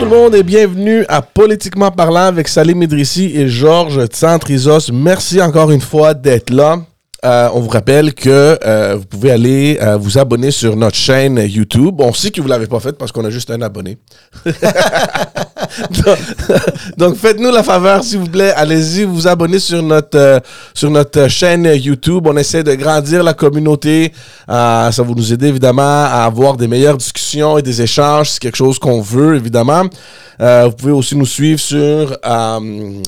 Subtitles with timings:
[0.00, 4.90] tout le monde et bienvenue à Politiquement parlant avec Salim Idrissi et Georges Tsantrizos.
[4.94, 6.78] Merci encore une fois d'être là.
[7.22, 11.36] Euh, on vous rappelle que euh, vous pouvez aller euh, vous abonner sur notre chaîne
[11.36, 11.96] YouTube.
[11.98, 13.98] On sait que vous l'avez pas fait parce qu'on a juste un abonné.
[14.46, 14.54] donc,
[16.96, 18.52] donc, faites-nous la faveur, s'il vous plaît.
[18.56, 20.40] Allez-y, vous abonner sur notre
[20.72, 22.26] sur notre chaîne YouTube.
[22.26, 24.12] On essaie de grandir la communauté.
[24.48, 28.30] ça va nous aider évidemment à avoir des meilleures discussions et des échanges.
[28.30, 29.82] C'est quelque chose qu'on veut évidemment.
[30.38, 32.16] vous pouvez aussi nous suivre sur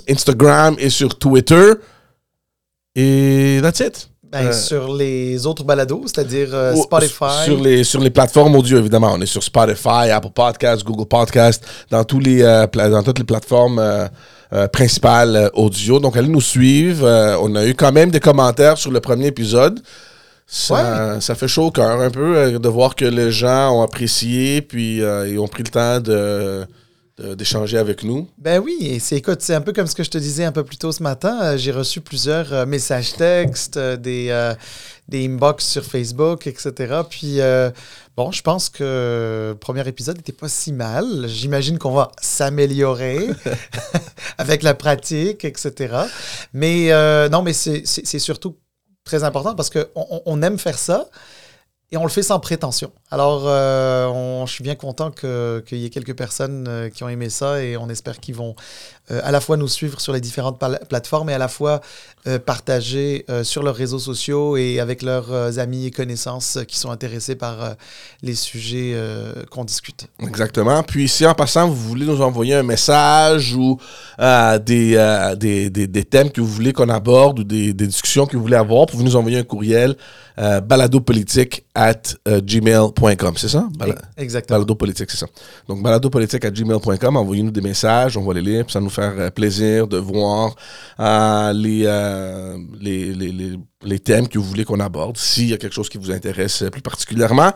[0.07, 1.73] Instagram et sur Twitter.
[2.95, 4.09] Et that's it.
[4.33, 7.45] Ben, euh, sur les autres balados, c'est-à-dire euh, Spotify.
[7.45, 9.13] Sur les, sur les plateformes audio, évidemment.
[9.13, 13.27] On est sur Spotify, Apple Podcasts, Google Podcasts, dans, tous les, euh, dans toutes les
[13.27, 14.09] plateformes
[14.73, 15.99] principales audio.
[15.99, 17.07] Donc, allez nous suivre.
[17.43, 19.81] on a eu quand même des commentaires sur le premier épisode.
[20.47, 24.61] Ça, ça fait chaud au cœur un peu de voir que les gens ont apprécié,
[24.61, 26.67] puis ils ont pris le temps de
[27.19, 28.29] d'échanger avec nous.
[28.39, 30.65] Ben oui, c'est écoute, c'est un peu comme ce que je te disais un peu
[30.65, 31.39] plus tôt ce matin.
[31.43, 34.55] Euh, j'ai reçu plusieurs euh, messages textes, euh, des,
[35.09, 37.03] des inbox sur Facebook, etc.
[37.09, 37.39] Puis
[38.17, 41.27] bon, je pense que le premier épisode n'était pas si mal.
[41.29, 43.29] J'imagine qu'on va s'améliorer
[44.39, 45.95] avec la pratique, etc.
[46.55, 46.89] Mais
[47.29, 48.57] non, mais c'est surtout
[49.05, 51.09] très important parce qu'on on aime faire ça
[51.93, 52.91] et on le fait sans prétention.
[53.11, 57.29] Alors, euh, je suis bien content qu'il y ait quelques personnes euh, qui ont aimé
[57.29, 58.57] ça et on espère qu'ils vont
[59.11, 61.81] euh, à la fois nous suivre sur les différentes plateformes et à la fois
[62.47, 67.75] partager sur leurs réseaux sociaux et avec leurs amis et connaissances qui sont intéressés par
[68.23, 68.97] les sujets
[69.51, 70.07] qu'on discute.
[70.21, 70.85] Exactement.
[70.85, 73.77] Puis si en passant, vous voulez nous envoyer un message ou
[74.21, 78.55] des, des, des, thèmes que vous voulez qu'on aborde ou des, discussions que vous voulez
[78.55, 79.97] avoir, vous pouvez nous envoyer un courriel
[80.37, 83.69] baladopolitique at gmail.com c'est ça?
[84.17, 84.59] Exactement.
[84.59, 85.27] Balado politique, c'est ça.
[85.69, 89.15] Donc, baladopolitique à gmail.com, envoyez-nous des messages, on va les lire, puis ça nous faire
[89.19, 90.55] euh, plaisir de voir
[91.01, 95.57] euh, euh, les, les, les, les, thèmes que vous voulez qu'on aborde, s'il y a
[95.57, 97.53] quelque chose qui vous intéresse plus particulièrement.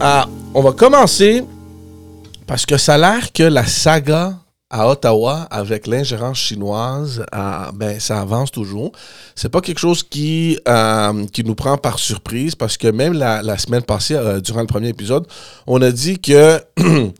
[0.00, 1.44] Ah, on va commencer
[2.46, 4.34] parce que ça a l'air que la saga
[4.70, 7.24] à Ottawa avec l'ingérence chinoise,
[7.74, 8.92] ben ça avance toujours.
[9.34, 13.42] C'est pas quelque chose qui euh, qui nous prend par surprise parce que même la,
[13.42, 15.26] la semaine passée, euh, durant le premier épisode,
[15.66, 16.62] on a dit que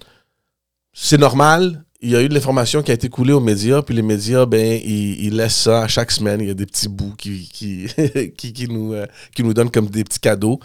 [0.93, 3.93] c'est normal il y a eu de l'information qui a été coulée aux médias, puis
[3.93, 6.41] les médias, ben, ils, laissent ça à chaque semaine.
[6.41, 7.49] Il y a des petits bouts qui,
[8.37, 9.05] qui, qui, nous, euh,
[9.35, 10.61] qui nous donnent comme des petits cadeaux.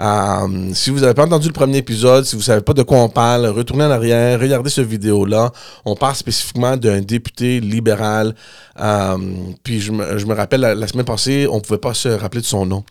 [0.00, 2.82] Euh, si vous n'avez pas entendu le premier épisode, si vous ne savez pas de
[2.82, 5.52] quoi on parle, retournez en arrière, regardez cette vidéo-là.
[5.84, 8.34] On parle spécifiquement d'un député libéral.
[8.80, 9.18] Euh,
[9.62, 12.40] puis je me, je me rappelle, la, semaine passée, on ne pouvait pas se rappeler
[12.40, 12.82] de son nom.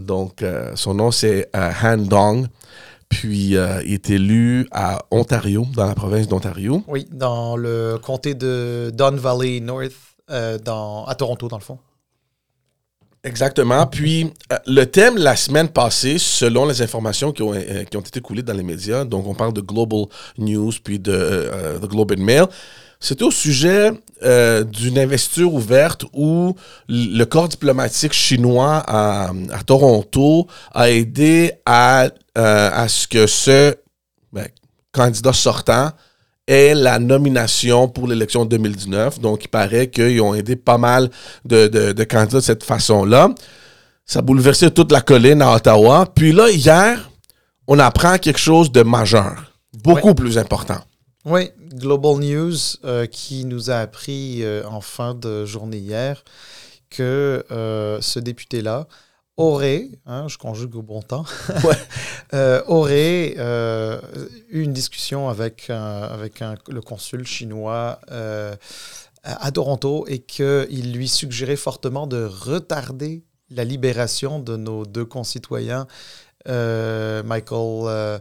[0.00, 0.42] donc,
[0.76, 2.46] son nom, c'est Han Dong.
[3.12, 6.82] Puis, euh, il est élu à Ontario, dans la province d'Ontario.
[6.88, 9.92] Oui, dans le comté de Don Valley North,
[10.30, 11.78] euh, dans, à Toronto, dans le fond.
[13.22, 13.86] Exactement.
[13.86, 18.20] Puis, euh, le thème la semaine passée, selon les informations qui ont, qui ont été
[18.20, 20.06] coulées dans les médias, donc on parle de Global
[20.38, 21.50] News, puis de
[21.80, 22.46] The Globe and Mail,
[23.02, 23.90] c'était au sujet
[24.22, 26.54] euh, d'une investiture ouverte où
[26.88, 29.32] le corps diplomatique chinois à,
[29.66, 33.74] Toronto a aidé à, euh, à ce que ce
[34.32, 34.48] ben,
[34.92, 35.90] candidat sortant
[36.46, 39.20] ait la nomination pour l'élection 2019.
[39.20, 41.10] Donc, il paraît qu'ils ont aidé pas mal
[41.44, 43.30] de, de, candidats de cette façon-là.
[44.04, 46.06] Ça a bouleversé toute la colline à Ottawa.
[46.12, 47.10] Puis là, hier,
[47.68, 49.52] on apprend quelque chose de majeur,
[49.84, 50.78] beaucoup plus important.
[51.24, 56.24] Oui, Global News euh, qui nous a appris euh, en fin de journée hier
[56.90, 58.88] que euh, ce député-là
[59.36, 61.24] aurait, hein, je conjugue au bon temps,
[62.66, 63.34] aurait
[64.50, 67.98] eu une discussion avec, avec le consul chinois
[69.24, 75.86] à Toronto et qu'il lui suggérait fortement de retarder la libération de nos deux concitoyens,
[76.46, 78.20] Michael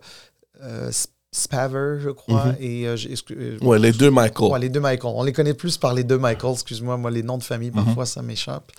[1.33, 2.47] Spaver, je crois.
[2.47, 2.55] Mhm.
[2.59, 2.97] et, euh,
[3.31, 4.51] euh, ouais, les deux Michael.
[4.51, 5.13] Ouais, les deux Michael.
[5.15, 7.85] On les connaît plus par les deux Michael, excuse-moi, moi, les noms de famille, mhm.
[7.85, 8.69] parfois, ça m'échappe.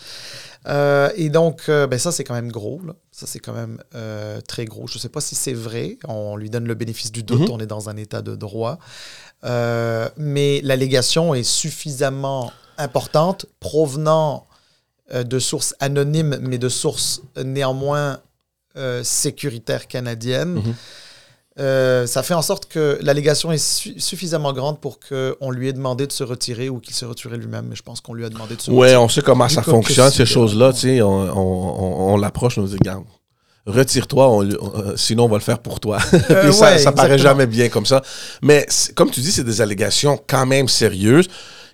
[0.69, 2.81] Euh, et donc, ben, ça, c'est quand même gros.
[2.87, 2.95] Là.
[3.11, 3.79] Ça, c'est quand même
[4.47, 4.87] très gros.
[4.87, 5.99] Je ne sais pas si c'est vrai.
[6.07, 7.49] On lui donne le bénéfice du doute.
[7.49, 7.51] Mhm.
[7.51, 8.79] On est dans un état de droit.
[9.43, 14.47] mais l'allégation est suffisamment importante, provenant
[15.13, 18.21] de sources anonymes, mais de sources néanmoins
[19.03, 20.63] sécuritaires canadiennes
[21.61, 25.73] euh, ça fait en sorte que l'allégation est su- suffisamment grande pour qu'on lui ait
[25.75, 27.67] demandé de se retirer ou qu'il se retirait lui-même.
[27.69, 28.97] Mais je pense qu'on lui a demandé de se Ouais, retirer.
[28.97, 30.73] on sait comment ça fonctionne, ces euh, choses-là.
[30.73, 33.05] tu sais, On, on, on, on l'approche, on nous dit, garde,
[33.67, 35.99] retire-toi, on le- on- euh, sinon on va le faire pour toi.
[36.11, 38.03] Puis ça, ouais, ça paraît jamais bien comme ça.
[38.43, 41.27] Mais comme tu dis, c'est des allégations quand même sérieuses.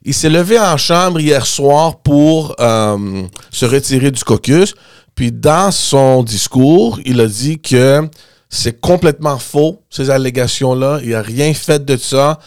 [0.05, 4.75] Il s'est levé en chambre hier soir pour euh, se retirer du caucus.
[5.15, 8.09] Puis dans son discours, il a dit que
[8.49, 11.01] c'est complètement faux, ces allégations-là.
[11.03, 12.39] Il n'a rien fait de ça.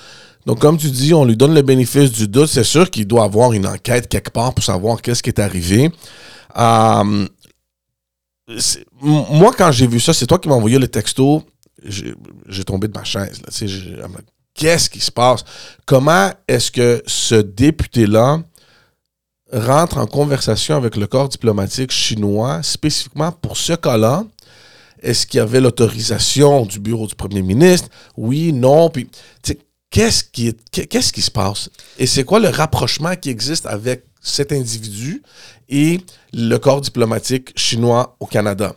[0.45, 2.50] Donc, comme tu dis, on lui donne le bénéfice du doute.
[2.50, 5.92] C'est sûr qu'il doit avoir une enquête quelque part pour savoir qu'est-ce qui est arrivé.
[6.57, 7.27] Euh,
[9.00, 11.44] moi, quand j'ai vu ça, c'est toi qui m'as envoyé le texto.
[11.83, 13.42] J'ai tombé de ma chaise.
[14.54, 15.44] Qu'est-ce qui se passe?
[15.86, 18.42] Comment est-ce que ce député-là
[19.54, 24.24] rentre en conversation avec le corps diplomatique chinois spécifiquement pour ce cas-là?
[25.01, 27.89] Est-ce qu'il y avait l'autorisation du bureau du premier ministre?
[28.18, 28.89] Oui, non.
[28.89, 29.09] Puis,
[29.89, 31.69] qu'est-ce qui, est- qu'est- qu'est-ce qui se passe?
[31.98, 35.24] Et c'est quoi le rapprochement qui existe avec cet individu
[35.69, 36.00] et
[36.33, 38.75] le corps diplomatique chinois au Canada?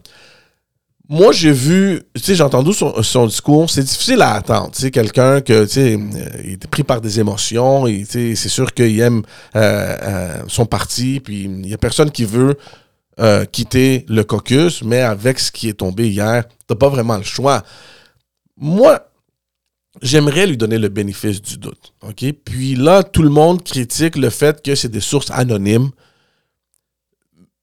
[1.06, 4.70] Moi, j'ai vu, tu sais, j'ai entendu son, discours, c'est difficile à attendre.
[4.74, 8.72] Tu quelqu'un que, tu sais, euh, il est pris par des émotions, et, c'est sûr
[8.72, 9.22] qu'il aime
[9.54, 12.56] euh, euh, son parti, puis il y a personne qui veut
[13.20, 17.22] euh, quitter le caucus, mais avec ce qui est tombé hier, t'as pas vraiment le
[17.22, 17.62] choix.
[18.56, 19.08] Moi,
[20.02, 21.92] j'aimerais lui donner le bénéfice du doute?
[22.44, 25.90] Puis là, tout le monde critique le fait que c'est des sources anonymes,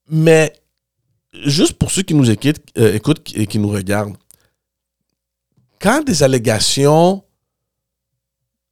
[0.09, 0.53] mais
[1.45, 4.17] juste pour ceux qui nous écoutent, euh, écoutent et qui nous regardent,
[5.79, 7.23] quand des allégations,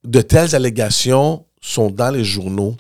[0.04, 2.78] de telles allégations sont dans les journaux,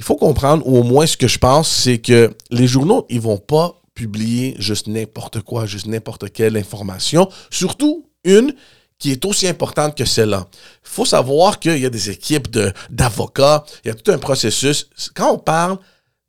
[0.00, 3.20] il faut comprendre, ou au moins ce que je pense, c'est que les journaux, ils
[3.20, 8.54] vont pas publier juste n'importe quoi, juste n'importe quelle information, surtout une
[8.98, 10.46] qui est aussi importante que celle-là.
[10.52, 12.48] Il faut savoir qu'il y a des équipes
[12.88, 14.88] d'avocats, il y a tout un processus.
[15.14, 15.76] Quand on parle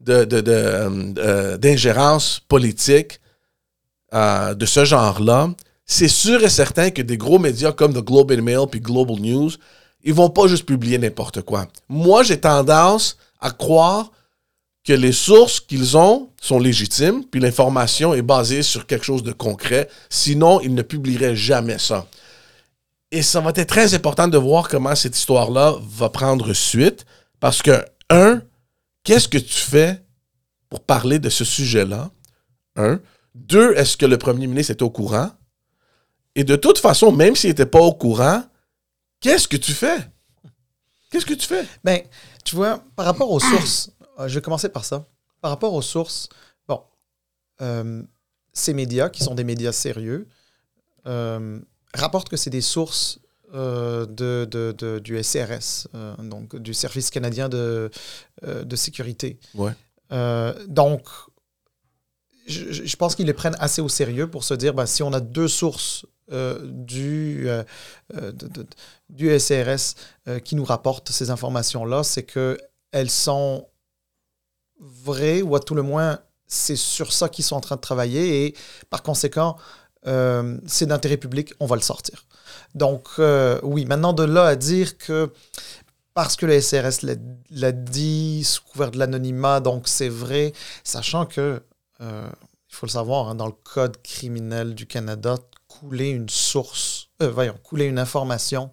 [0.09, 3.21] euh, euh, d'ingérence politique
[4.13, 5.49] euh, de ce genre-là,
[5.85, 9.15] c'est sûr et certain que des gros médias comme The Globe and Mail puis Global
[9.15, 9.51] News,
[10.03, 11.67] ils vont pas juste publier n'importe quoi.
[11.87, 14.11] Moi, j'ai tendance à croire
[14.83, 19.31] que les sources qu'ils ont sont légitimes, puis l'information est basée sur quelque chose de
[19.31, 19.89] concret.
[20.09, 22.07] Sinon, ils ne publieraient jamais ça.
[23.11, 27.05] Et ça va être très important de voir comment cette histoire-là va prendre suite,
[27.39, 28.41] parce que, un,
[29.03, 30.01] qu'est-ce que tu fais
[30.69, 32.09] pour parler de ce sujet-là?
[32.75, 32.99] Un.
[33.35, 35.29] Deux, est-ce que le premier ministre est au courant?
[36.35, 38.43] Et de toute façon, même s'il n'était pas au courant,
[39.19, 39.97] qu'est-ce que tu fais?
[41.09, 41.65] Qu'est-ce que tu fais?
[41.83, 42.01] Ben,
[42.43, 45.05] tu vois, par rapport aux sources, euh, je vais commencer par ça.
[45.41, 46.29] Par rapport aux sources,
[46.67, 46.81] bon,
[47.61, 48.03] euh,
[48.53, 50.27] ces médias, qui sont des médias sérieux,
[51.07, 51.59] euh,
[51.93, 53.19] rapportent que c'est des sources
[53.53, 55.87] euh, de, de- de- du SRS,
[56.19, 57.89] donc du Service canadien de,
[58.43, 59.39] de sécurité.
[59.55, 59.73] Ouais.
[60.67, 61.07] Donc,
[62.47, 65.19] je, pense qu'ils les prennent assez au sérieux pour se dire, ben, si on a
[65.19, 67.63] deux sources euh, du, euh,
[68.15, 68.31] euh,
[69.09, 69.95] du SRS
[70.27, 73.67] euh, qui nous rapportent ces informations-là, c'est qu'elles sont
[74.79, 78.45] vraies, ou à tout le moins, c'est sur ça qu'ils sont en train de travailler,
[78.45, 78.55] et
[78.89, 79.57] par conséquent,
[80.03, 82.25] c'est d'intérêt public, on va le sortir.
[82.73, 83.07] Donc,
[83.61, 85.31] oui, maintenant de là à dire que
[86.13, 87.05] parce que le SRS
[87.51, 91.61] l'a dit sous couvert de l'anonymat, donc c'est vrai, sachant que,
[92.01, 92.29] euh,
[92.69, 95.35] il faut le savoir, hein, dans le Code criminel du Canada,
[95.67, 98.71] couler une source, euh, voyons, couler une information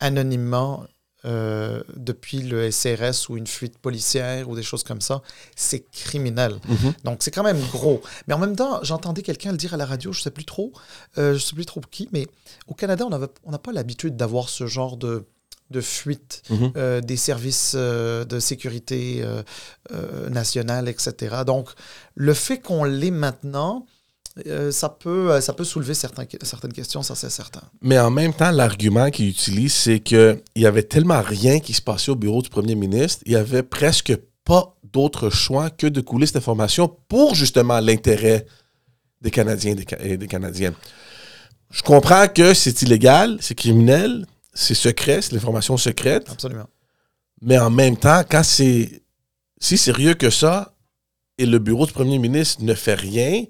[0.00, 0.84] anonymement
[1.24, 5.20] euh, depuis le SRS ou une fuite policière ou des choses comme ça,
[5.56, 6.60] c'est criminel.
[7.04, 8.00] Donc c'est quand même gros.
[8.28, 10.72] Mais en même temps, j'entendais quelqu'un le dire à la radio, je sais plus trop,
[11.16, 12.28] je sais plus trop qui, mais
[12.68, 15.26] au Canada, on avait- on n'a pas l'habitude d'avoir ce genre de,
[15.70, 16.72] de fuite Mhm.
[16.76, 21.36] euh, des services euh, de sécurité euh, nationale, etc.
[21.46, 21.68] Donc
[22.14, 23.86] le fait qu'on l'ait maintenant,
[24.70, 27.62] ça, peut, ça peut soulever certains, certaines questions, ça c'est certain.
[27.82, 31.82] Mais en même temps, l'argument qu'il utilise, c'est qu'il y avait tellement rien qui se
[31.82, 36.00] passait au bureau du premier ministre, il y avait presque pas d'autre choix que de
[36.00, 38.46] couler cette information pour justement l'intérêt
[39.20, 40.74] des Canadiens et des, Ca- et des Canadiennes.
[41.72, 44.24] Je comprends que c'est illégal, c'est criminel,
[44.60, 46.66] c'est secret, c'est l'information secrète, Absolument.
[47.40, 49.02] mais en même temps, quand c'est
[49.60, 50.74] si sérieux que ça
[51.38, 53.44] et le bureau du premier ministre ne fait rien,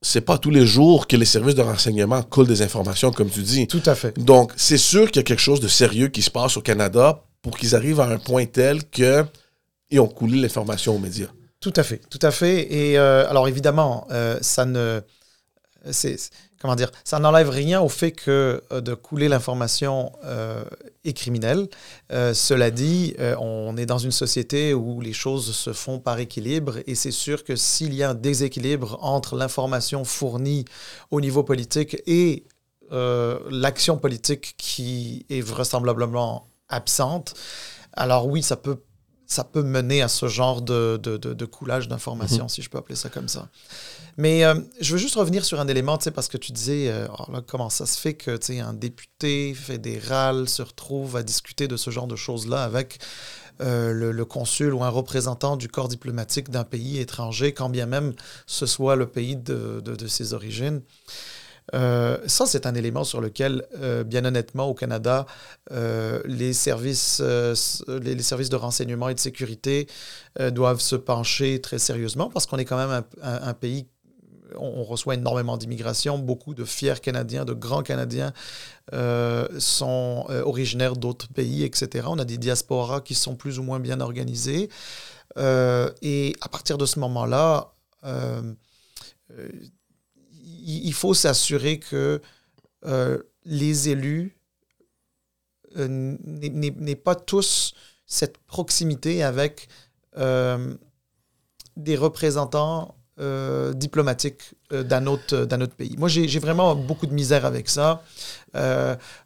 [0.00, 3.42] c'est pas tous les jours que les services de renseignement coulent des informations, comme tu
[3.42, 3.66] dis.
[3.66, 4.18] Tout à fait.
[4.18, 7.22] Donc, c'est sûr qu'il y a quelque chose de sérieux qui se passe au Canada
[7.42, 9.24] pour qu'ils arrivent à un point tel que
[9.90, 11.28] ils ont coulé l'information aux médias.
[11.60, 12.72] Tout à fait, tout à fait.
[12.72, 15.00] Et euh, alors évidemment, euh, ça ne,
[15.90, 16.16] c'est,
[16.64, 20.12] comment dire, ça n'enlève rien au fait que de couler l'information
[21.04, 21.68] est criminel.
[22.10, 26.94] cela dit, on est dans une société où les choses se font par équilibre et
[26.94, 30.64] c'est sûr que s'il y a un déséquilibre entre l'information fournie
[31.10, 32.46] au niveau politique et
[32.90, 37.34] l'action politique qui est vraisemblablement absente,
[37.92, 38.78] alors oui, ça peut
[39.26, 42.48] ça peut mener à ce genre de, de, de, coulage d'informations, mhm.
[42.48, 43.48] si je peux appeler ça comme ça.
[44.16, 47.24] Mais euh, je veux juste revenir sur un élément, parce que tu disais, euh, oh
[47.46, 52.06] comment ça se fait que un député fédéral se retrouve à discuter de ce genre
[52.06, 52.98] de choses-là avec
[53.60, 58.12] euh, le, consul ou un représentant du corps diplomatique d'un pays étranger, quand bien même
[58.46, 60.82] ce soit le pays de, ses origines.
[61.72, 63.66] Ça, c'est un élément sur lequel,
[64.06, 65.26] bien honnêtement, au Canada,
[65.70, 67.22] les, services,
[67.88, 69.88] les, services de renseignement et de sécurité
[70.38, 73.86] doivent se pencher très sérieusement parce qu'on est quand même un, pays
[74.58, 76.18] on reçoit énormément d'immigration.
[76.18, 78.32] Beaucoup de fiers Canadiens, de grands Canadiens
[79.58, 82.06] sont originaires d'autres pays, etc.
[82.08, 84.68] On a des diasporas qui sont plus ou moins bien organisées.
[85.38, 87.74] et à partir de ce moment-là,
[90.66, 92.20] il faut s'assurer que
[92.86, 94.36] euh, les élus
[95.76, 97.74] euh, n'aient pas tous
[98.06, 99.68] cette proximité avec
[100.16, 100.74] euh,
[101.76, 102.96] des représentants
[103.74, 105.94] diplomatiques d'un autre, autre, pays.
[105.98, 108.02] Moi, j'ai vraiment beaucoup de misère avec ça.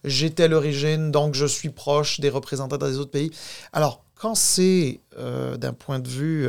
[0.04, 3.30] J'étais à l'origine, donc je suis proche des représentants des autres pays.
[3.72, 6.46] Alors, quand c'est d'un point de vue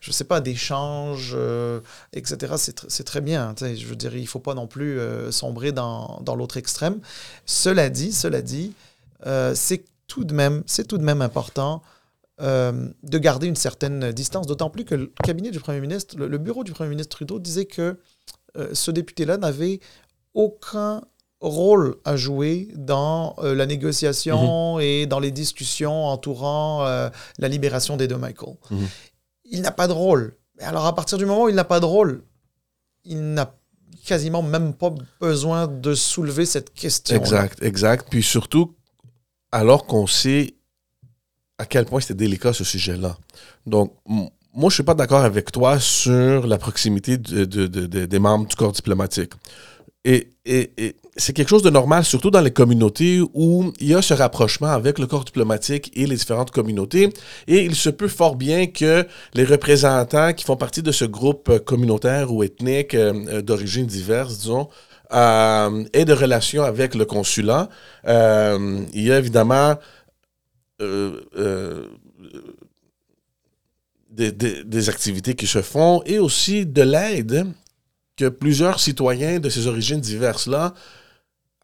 [0.00, 1.80] je sais pas, d'échanges, euh,
[2.14, 2.54] etc.
[2.56, 3.54] C'est très bien.
[3.60, 7.00] Je veux dire, il ne faut pas non plus euh, sombrer dans, dans l'autre extrême.
[7.44, 8.74] Cela dit, cela dit,
[9.26, 11.82] euh, c'est tout tout de même important
[12.40, 14.46] de garder une certaine distance.
[14.46, 17.66] D'autant plus que le cabinet du Premier ministre, le, bureau du Premier ministre Trudeau disait
[17.66, 17.98] que
[18.72, 19.80] ce député-là n'avait
[20.34, 21.02] aucun
[21.40, 24.80] rôle à jouer dans la négociation mhm.
[24.80, 28.54] et dans les discussions entourant la libération des deux Michael.
[28.70, 28.86] Mhm
[29.50, 30.36] il n'a pas de rôle.
[30.60, 32.22] Alors à partir du moment où il n'a pas de rôle,
[33.04, 33.54] il n'a
[34.06, 37.16] quasiment même pas besoin de soulever cette question.
[37.16, 38.06] Exact, exact.
[38.10, 38.74] Puis surtout,
[39.52, 40.54] alors qu'on sait
[41.60, 43.16] à quel point c'était délicat ce sujet-là.
[43.66, 48.72] Donc, moi, je suis pas d'accord avec toi sur la proximité des membres du corps
[48.72, 49.32] diplomatique.
[50.04, 50.28] Et,
[51.16, 54.68] c'est quelque chose de normal, surtout dans les communautés où il y a ce rapprochement
[54.68, 57.12] avec le corps diplomatique et les différentes communautés.
[57.46, 61.58] Et il se peut fort bien que les représentants qui font partie de ce groupe
[61.66, 64.68] communautaire ou ethnique euh, euh, d'origine diverse, disons,
[65.12, 67.68] euh, aient des relations avec le consulat.
[68.06, 69.74] il y a évidemment
[74.10, 77.46] des, des, activités qui se font et aussi de l'aide
[78.16, 80.74] que plusieurs citoyens de ces origines diverses-là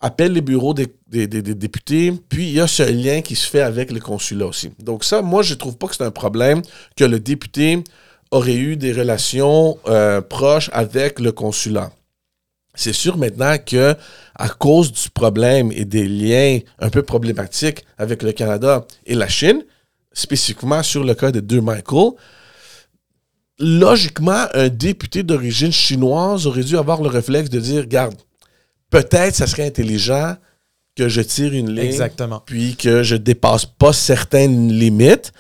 [0.01, 0.87] appellent les bureaux des,
[1.27, 4.71] députés, puis il y a ce lien qui se fait avec les consulats aussi.
[4.79, 6.63] Donc ça, moi, je ne trouve pas que c'est un problème
[6.97, 7.83] que le député
[8.31, 11.91] aurait eu des relations euh, proches avec le consulat.
[12.77, 13.97] C'est sûr maintenant que
[14.35, 19.29] à cause du problème et des liens un peu problématiques avec le Canada et la
[19.29, 19.65] Chine,
[20.13, 22.13] spécifiquement sur le cas des deux Michael,
[23.59, 28.15] logiquement, un député d'origine chinoise aurait dû avoir le réflexe de dire, regarde,
[28.91, 30.37] peut-être ça serait intelligent
[30.97, 32.43] que je tire une ligne, Exactement.
[32.45, 35.33] puis que je dépasse pas certaines limites.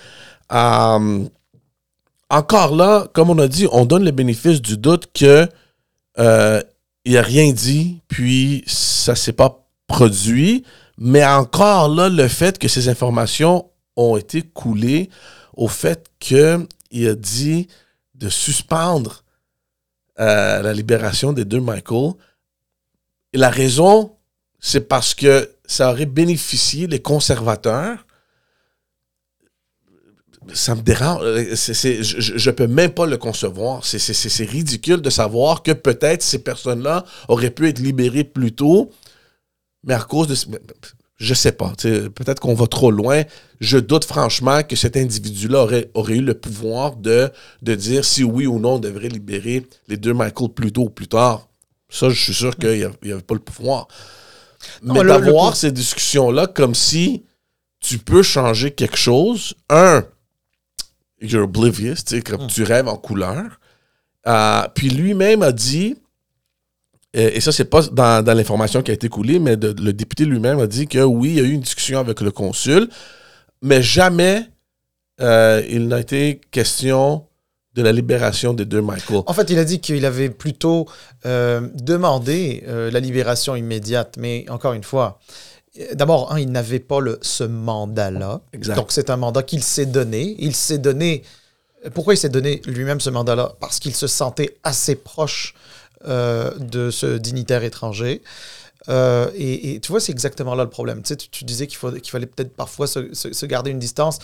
[0.52, 1.24] Euh,
[2.28, 5.48] encore là, comme on a dit, on donne le bénéfice du doute que
[6.18, 6.60] euh,
[7.06, 10.64] il a rien dit, puis ça s'est pas produit.
[10.98, 15.08] Mais encore là, le fait que ces informations ont été coulées
[15.56, 17.68] au fait qu'il a dit
[18.14, 19.22] de suspendre
[20.18, 22.14] euh, la libération des deux Michael.
[23.32, 24.16] Et la raison,
[24.58, 28.05] c'est parce que ça aurait bénéficié les conservateurs.
[30.52, 31.22] Ça me dérange.
[31.24, 33.84] je ne peux même pas le concevoir.
[33.84, 38.90] C'est ridicule de savoir que peut-être ces personnes-là auraient pu être libérées plus tôt,
[39.84, 40.34] mais à cause de
[41.18, 41.72] je sais pas.
[41.80, 43.22] Peut-être qu'on va trop loin.
[43.60, 47.30] Je doute franchement que cet individu-là aurait, aurait eu le pouvoir de,
[47.62, 50.90] de dire si oui ou non on devrait libérer les deux Michael plus tôt ou
[50.90, 51.48] plus tard.
[51.88, 53.88] Ça, je suis sûr qu'il n'y avait pas le pouvoir.
[54.82, 57.24] Mais d'avoir ces discussions-là comme si
[57.80, 60.04] tu peux changer quelque chose, un,
[61.20, 62.48] you're oblivious, comme hmm.
[62.48, 63.60] tu rêves en couleur.
[64.26, 65.96] Euh, puis lui-même a dit
[67.14, 70.66] et, ça, c'est pas dans, l'information qui a été coulée, mais le député lui-même a
[70.66, 72.90] dit que oui, il y a eu une discussion avec le consul,
[73.62, 74.42] mais jamais
[75.22, 77.24] euh, il n'a été question
[77.72, 79.22] de la libération des deux Michael.
[79.26, 80.86] En fait, il a dit qu'il avait plutôt
[81.24, 85.18] euh, demandé la libération immédiate, mais encore une fois,
[85.94, 88.40] d'abord, hein, il n'avait pas le, ce mandat-là.
[88.74, 90.36] Donc, c'est un mandat qu'il s'est donné.
[90.38, 91.22] Il s'est donné.
[91.94, 93.54] Pourquoi il s'est donné lui-même ce mandat-là?
[93.60, 95.54] Parce qu'il se sentait assez proche
[96.04, 98.22] de ce dignitaire étranger.
[98.88, 101.02] et, tu vois, c'est exactement là le problème.
[101.02, 104.18] Tu, sais, tu, disais qu'il fallait peut-être parfois se, garder une distance.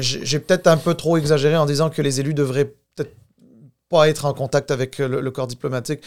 [0.00, 3.14] J'ai peut-être un peu trop exagéré en disant que les élus devraient peut-être
[3.88, 6.00] pas être en contact avec le, corps diplomatique.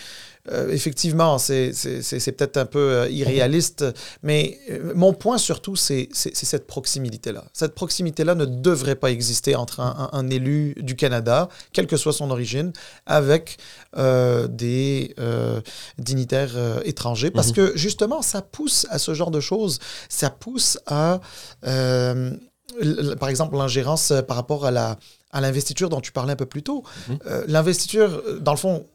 [0.52, 3.86] Euh, effectivement, c'est peut-être un peu euh, irréaliste,
[4.24, 7.46] mais euh, mon point surtout, c'est cette proximité-là.
[7.54, 12.32] Cette proximité-là ne devrait pas exister entre un, élu du Canada, quelle que soit son
[12.32, 12.72] origine,
[13.06, 13.58] avec
[13.96, 15.16] des
[15.98, 17.54] dignitaires étrangers, parce mhm.
[17.54, 19.80] que justement, ça pousse à ce genre de choses.
[20.10, 21.20] Ça pousse à,
[21.62, 24.98] par exemple, l'ingérence par rapport à la
[25.32, 26.84] à l'investiture dont tu parlais un peu plus tôt.
[27.08, 27.20] Mhm.
[27.28, 28.86] Euh, l'investiture, euh, dans le fond,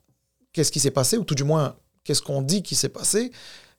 [0.53, 3.33] qu'est-ce qui s'est passé, ou tout du moins, qu'est-ce qu'on dit qui s'est passé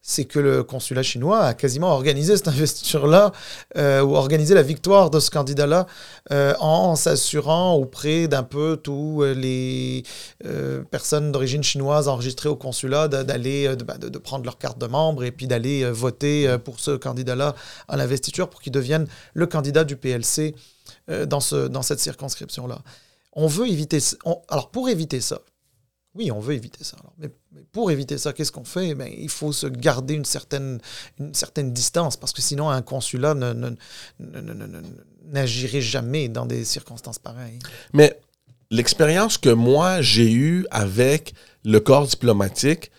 [0.10, 3.34] c'est que le consulat chinois a quasiment organisé cette investiture-là,
[3.76, 5.86] euh, ou organisé la victoire de ce candidat-là,
[6.62, 10.04] en s'assurant auprès d'un peu tous les
[10.92, 15.26] personnes d'origine chinoise enregistrées au consulat d'aller, bah, de, de, prendre leur carte de membre
[15.26, 17.56] et puis d'aller voter pour ce candidat-là
[17.90, 20.77] à l'investiture pour qu'il devienne le candidat du PLC euh,
[21.08, 22.82] dans, ce, dans cette circonscription-là.
[23.34, 24.00] On veut éviter...
[24.50, 25.42] alors, pour éviter ça,
[26.18, 26.98] oui, on veut éviter ça.
[27.20, 27.30] mais,
[27.72, 28.96] pour éviter ça, qu'est-ce qu'on fait?
[28.96, 30.80] Ben, Il faut se garder une certaine,
[31.20, 33.36] une certaine distance, parce que sinon, un consulat
[35.26, 37.60] n'agirait jamais dans des circonstances pareilles.
[37.94, 38.20] Mais
[38.72, 42.92] l'expérience que moi, j'ai eue avec le corps diplomatique,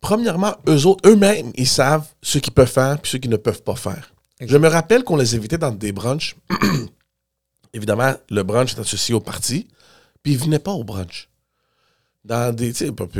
[0.00, 3.62] premièrement, eux autres, eux-mêmes, ils savent ce qu'ils peuvent faire et ce qu'ils ne peuvent
[3.62, 4.11] pas faire.
[4.46, 6.36] Je me rappelle qu'on les invitait dans des brunchs.
[7.74, 9.68] Évidemment, le brunch est associé au parti,
[10.22, 11.28] puis ils venaient pas au brunch.
[12.24, 12.72] Dans des,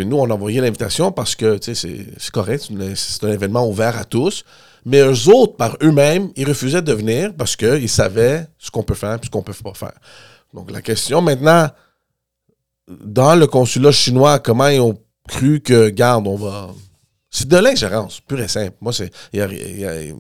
[0.04, 4.44] nous, on envoyait l'invitation parce que c'est correct, c'est un événement ouvert à tous.
[4.85, 8.94] Mais eux autres, par eux-mêmes, ils refusaient de venir parce qu'ils savaient ce qu'on peut
[8.94, 9.98] faire et ce qu'on ne peut pas faire.
[10.54, 11.68] Donc la question maintenant,
[12.88, 16.70] dans le consulat chinois, comment ils ont cru que, garde, on va
[17.33, 18.77] c'est de l'ingérence, pure et simple.
[18.83, 18.92] Moi,
[19.33, 19.40] il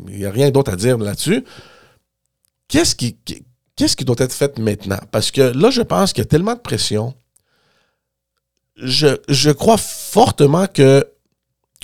[0.08, 1.44] n'y a, rien d'autre à dire là-dessus.
[2.68, 3.18] Qu'est-ce qui,
[3.76, 4.98] qu'est-ce qui doit être fait maintenant?
[5.10, 7.14] Parce que là, je pense qu'il y a tellement de pression.
[8.76, 11.06] Je, je crois fortement que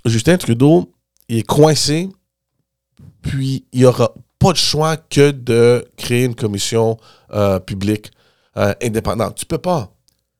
[0.06, 0.90] Justin Trudeau
[1.28, 2.08] est coincé,
[3.20, 6.96] puis il n'y aura pas de choix que de créer une commission
[7.32, 8.12] euh, publique
[8.56, 9.34] euh, indépendante.
[9.36, 9.92] Tu peux pas.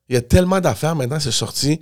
[0.08, 1.80] Il y a tellement d'affaires maintenant, c'est sorti.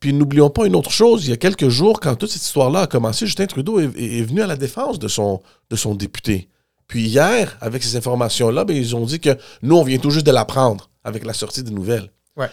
[0.00, 2.82] Puis n'oublions pas une autre chose, il y a quelques jours, quand toute cette histoire-là
[2.82, 6.48] a commencé, Justin Trudeau est, venu à la défense de son, de son député.
[6.86, 10.26] Puis hier, avec ces informations-là, ben, ils ont dit que nous, on vient tout juste
[10.26, 12.10] de l'apprendre avec la sortie des nouvelles.
[12.36, 12.48] Ouais.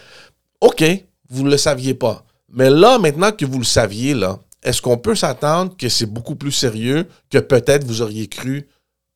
[0.60, 0.84] OK,
[1.28, 2.24] vous ne le saviez pas.
[2.48, 6.34] Mais là, maintenant que vous le saviez, là, est-ce qu'on peut s'attendre que c'est beaucoup
[6.34, 8.68] plus sérieux que peut-être vous auriez cru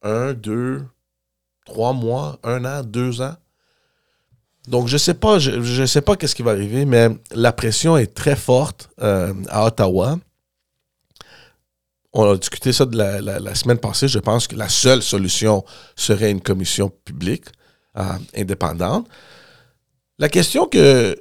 [0.02, 0.84] un, deux,
[1.66, 3.34] trois mois, un an, deux ans?
[4.68, 8.14] Donc, je sais pas, je, sais pas qu'est-ce qui va arriver, mais la pression est
[8.14, 10.18] très forte euh, à Ottawa.
[12.12, 14.08] On a discuté ça la, semaine passée.
[14.08, 15.64] Je pense que la seule solution
[15.96, 17.46] serait une commission publique
[17.96, 18.02] euh,
[18.36, 19.08] indépendante.
[20.18, 21.16] La question que,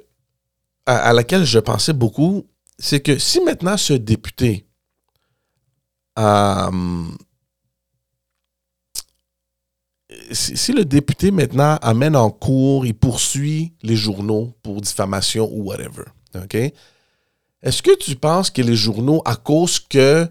[0.86, 2.46] à, laquelle je pensais beaucoup,
[2.78, 4.66] c'est que si maintenant ce député
[6.18, 6.70] euh,
[10.32, 16.04] si, le député maintenant amène en cours, il poursuit les journaux pour diffamation ou whatever,
[16.34, 16.56] OK?
[17.62, 20.26] Est-ce que tu penses que les journaux, à cause que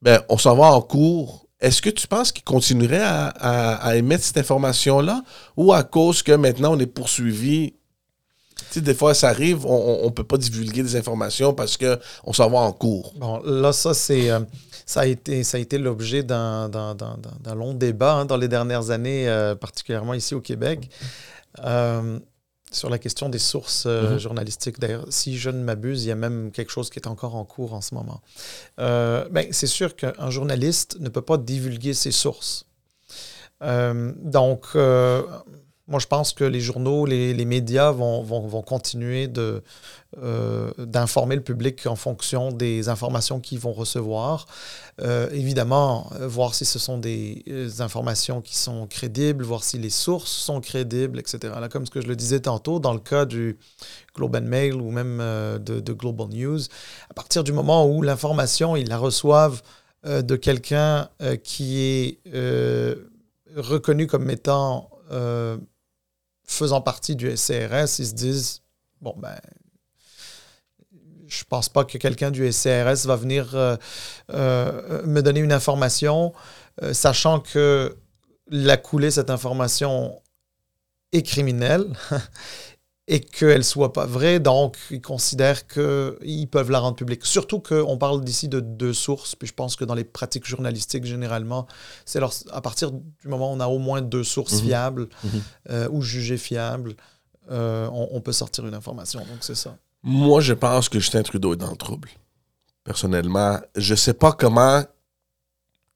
[0.00, 4.38] ben, on s'en va en cours, est-ce que tu penses qu'ils continueraient à, émettre cette
[4.38, 5.22] information-là
[5.56, 7.74] ou à cause que maintenant on est poursuivi?
[8.56, 12.32] Tu sais, des fois, ça arrive, on ne peut pas divulguer des informations parce qu'on
[12.32, 13.12] s'en va en cours.
[13.16, 14.30] Bon, là, ça, c'est.
[14.30, 14.40] Euh,
[14.90, 16.68] ça a été, ça a été l'objet d'un
[17.54, 20.90] long débat hein, dans les dernières années, euh, particulièrement ici au Québec,
[21.60, 22.18] euh,
[22.72, 24.18] sur la question des sources euh, mm-hmm.
[24.18, 24.80] journalistiques.
[24.80, 27.44] D'ailleurs, si je ne m'abuse, il y a même quelque chose qui est encore en
[27.44, 28.20] cours en ce moment.
[28.78, 32.66] ben, C'est sûr qu'un journaliste ne peut pas divulguer ses sources.
[33.60, 34.66] donc,
[35.90, 39.62] moi, je pense que les journaux, les, les médias vont, vont, vont continuer de,
[40.18, 44.46] euh, d'informer le public en fonction des informations qu'ils vont recevoir.
[45.00, 47.44] Euh, évidemment, euh, voir si ce sont des
[47.80, 51.54] informations qui sont crédibles, voir si les sources sont crédibles, etc.
[51.60, 53.56] Là, comme ce que je le disais tantôt, dans le cas du
[54.16, 56.60] Globe and Mail ou même de, Global News,
[57.08, 59.62] à partir du moment où l'information, ils la reçoivent
[60.04, 61.08] de quelqu'un
[61.44, 62.18] qui est
[63.56, 64.90] reconnu comme étant
[66.50, 68.62] faisant partie du SCRS, ils se disent
[69.00, 69.38] bon, ben,
[71.26, 73.76] je pense pas que quelqu'un du SCRS va venir euh,
[74.32, 76.32] euh, me donner une information,
[76.82, 77.96] euh, sachant que
[78.48, 80.20] la coulée, cette information
[81.12, 81.86] est criminelle
[83.12, 84.38] et qu'elle soit pas vraie.
[84.38, 87.26] Donc, ils considèrent qu'ils peuvent la rendre publique.
[87.26, 89.34] Surtout qu'on parle d'ici de deux sources.
[89.34, 91.66] Puis je pense que dans les pratiques journalistiques, généralement,
[92.04, 92.20] c'est
[92.52, 94.60] à partir du moment où on a au moins deux sources Mhm.
[94.68, 95.30] fiables Mhm.
[95.70, 96.94] euh, ou jugées fiables,
[97.50, 99.18] euh, on, on peut sortir une information.
[99.20, 99.76] Donc, c'est ça.
[100.04, 102.08] Moi, je pense que Justin Trudeau est dans le trouble.
[102.84, 104.84] Personnellement, je sais pas comment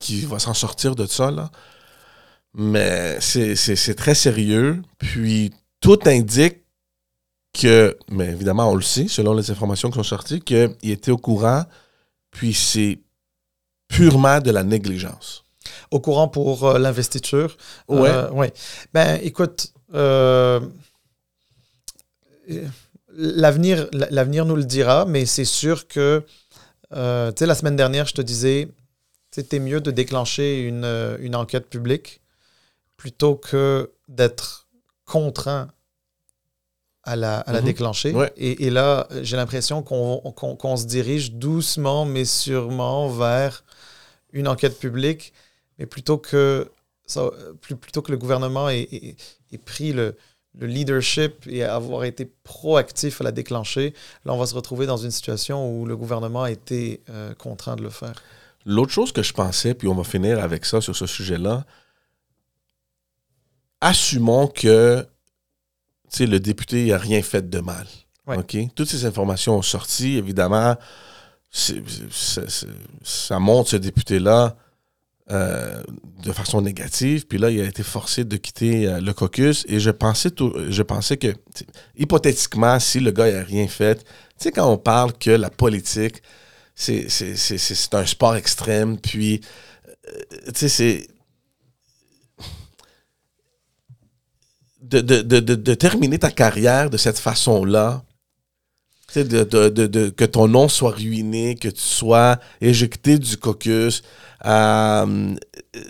[0.08, 1.48] il va s'en sortir de ça, là.
[2.54, 4.82] Mais c'est très sérieux.
[4.98, 6.63] Puis tout indique
[7.54, 11.16] que, mais évidemment, on le sait, selon les informations qui sont sorties, qu'il était au
[11.16, 11.64] courant.
[12.30, 12.98] Puis c'est
[13.88, 15.44] purement de la négligence.
[15.90, 17.56] Au courant pour euh, l'investiture?
[17.88, 18.10] Ouais.
[18.10, 18.52] Euh, ouais.
[18.92, 20.60] Ben, écoute, euh,
[23.16, 26.24] l'avenir, l'avenir nous le dira, mais c'est sûr que,
[26.92, 28.68] euh, tu sais, la semaine dernière, je te disais,
[29.30, 32.20] c'était mieux de déclencher une, euh, une enquête publique
[32.96, 34.68] plutôt que d'être
[35.04, 35.68] contraint
[37.04, 37.66] à la, à la Mhm.
[37.66, 38.12] déclencher.
[38.12, 38.32] Ouais.
[38.36, 43.64] Et, et là, j'ai l'impression qu'on qu'on se dirige doucement, mais sûrement vers
[44.32, 45.32] une enquête publique,
[45.78, 46.70] mais plutôt que,
[47.06, 49.16] ça, plus, plutôt que le gouvernement ait, ait-
[49.52, 50.16] ait pris le,
[50.58, 53.92] le leadership et avoir été proactif à la déclencher,
[54.24, 57.76] là, on va se retrouver dans une situation où le gouvernement a été euh, contraint
[57.76, 58.14] de le faire.
[58.66, 61.64] L'autre chose que je pensais, puis on va finir avec ça sur ce sujet-là,
[63.80, 65.06] assumons que
[66.20, 67.86] le député n'a rien fait de mal.
[68.26, 68.38] Ouais.
[68.38, 68.56] OK?
[68.74, 70.76] Toutes ces informations ont sorti, évidemment,
[71.50, 74.56] ça montre ce député-là
[75.30, 75.82] euh,
[76.22, 77.26] de façon négative.
[77.26, 79.64] Puis là, il a été forcé de quitter euh, le caucus.
[79.68, 81.34] Et je pensais, tout- je pensais que,
[81.96, 84.04] hypothétiquement, si le gars n'a rien fait, tu
[84.38, 86.22] sais, quand on parle que la politique,
[86.74, 87.06] c'est
[87.92, 89.40] un sport extrême, puis,
[90.08, 90.20] euh,
[90.52, 91.08] tu sais, c'est...
[94.94, 98.04] De, de- de- de- de terminer ta carrière de cette façon-là,
[99.16, 104.02] de, de- de- de- que ton nom soit ruiné, que tu sois éjecté du caucus,
[104.44, 105.34] euh,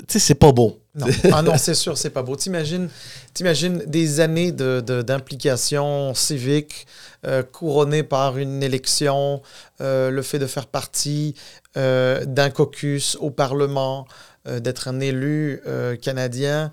[0.08, 0.80] c'est pas beau.
[0.94, 1.06] Non.
[1.32, 2.36] Ah non, c'est sûr, c'est pas beau.
[2.36, 2.88] T'imagines,
[3.34, 6.86] t'imagines des années de, de- d'implication civique
[7.26, 9.42] euh, couronnées par une élection,
[9.80, 11.34] euh, le fait de faire partie
[11.76, 14.06] euh, d'un caucus au Parlement,
[14.46, 15.60] euh, d'être un élu
[16.00, 16.70] canadien,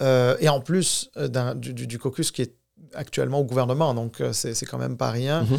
[0.00, 2.54] euh, et en plus euh, du, du- du caucus qui est
[2.94, 5.42] actuellement au gouvernement, donc euh, c'est, quand même pas rien.
[5.42, 5.58] Mhm.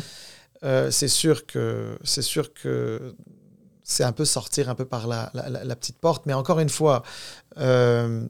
[0.63, 3.15] Euh, c'est sûr que c'est sûr que
[3.83, 6.59] c'est un peu sortir un peu par la, la- la- la petite porte, mais encore
[6.59, 7.03] une fois,
[7.57, 8.25] euh,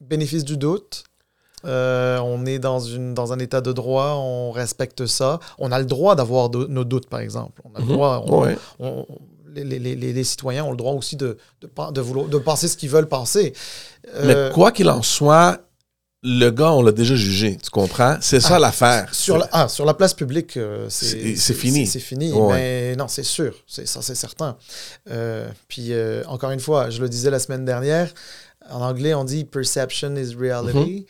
[0.00, 1.04] bénéfice du doute.
[1.64, 5.38] Euh, on est dans, une, dans un état de droit, on respecte ça.
[5.58, 7.62] On a le droit d'avoir nos doutes, par exemple.
[7.64, 7.92] On a le Mhm.
[7.92, 8.58] droit, on- Ouais.
[8.80, 9.06] on-
[9.54, 12.38] les, les- les- les citoyens ont le droit aussi de, de, pen- de vouloir, de
[12.38, 13.52] penser ce qu'ils veulent penser.
[14.14, 15.60] Euh, Mais quoi qu'il en soit,
[16.22, 18.16] le gars, on l'a déjà jugé, tu comprends?
[18.20, 19.12] C'est ça Ah, l'affaire.
[19.14, 21.16] Sur la, ah, sur la place publique, euh, C'est-
[21.54, 21.86] fini.
[21.86, 22.54] C'est fini, Ouais.
[22.54, 24.56] mais non, c'est sûr, c'est ça, c'est certain.
[25.10, 28.12] Euh, puis euh, encore une fois, je le disais la semaine dernière,
[28.70, 31.06] en anglais, on dit perception is reality.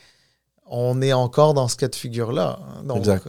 [0.65, 2.57] On est encore dans ce cas de figure-là.
[2.61, 2.83] hein.
[2.83, 3.27] Donc, Exact.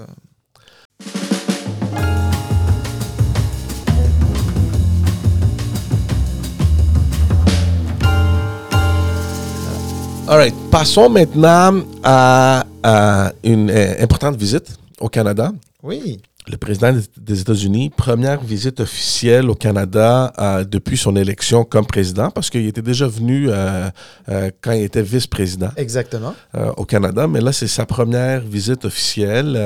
[10.28, 10.54] Euh, All right.
[10.70, 15.52] Passons maintenant à, à une euh, importante visite au Canada.
[15.82, 21.86] oui, Le président des- États-Unis, première visite officielle au Canada euh, depuis son élection comme
[21.86, 23.88] président, parce qu'il était déjà venu euh,
[24.28, 26.34] euh, quand il était vice-président exactement.
[26.76, 29.58] au Canada, mais là, c'est sa première visite officielle.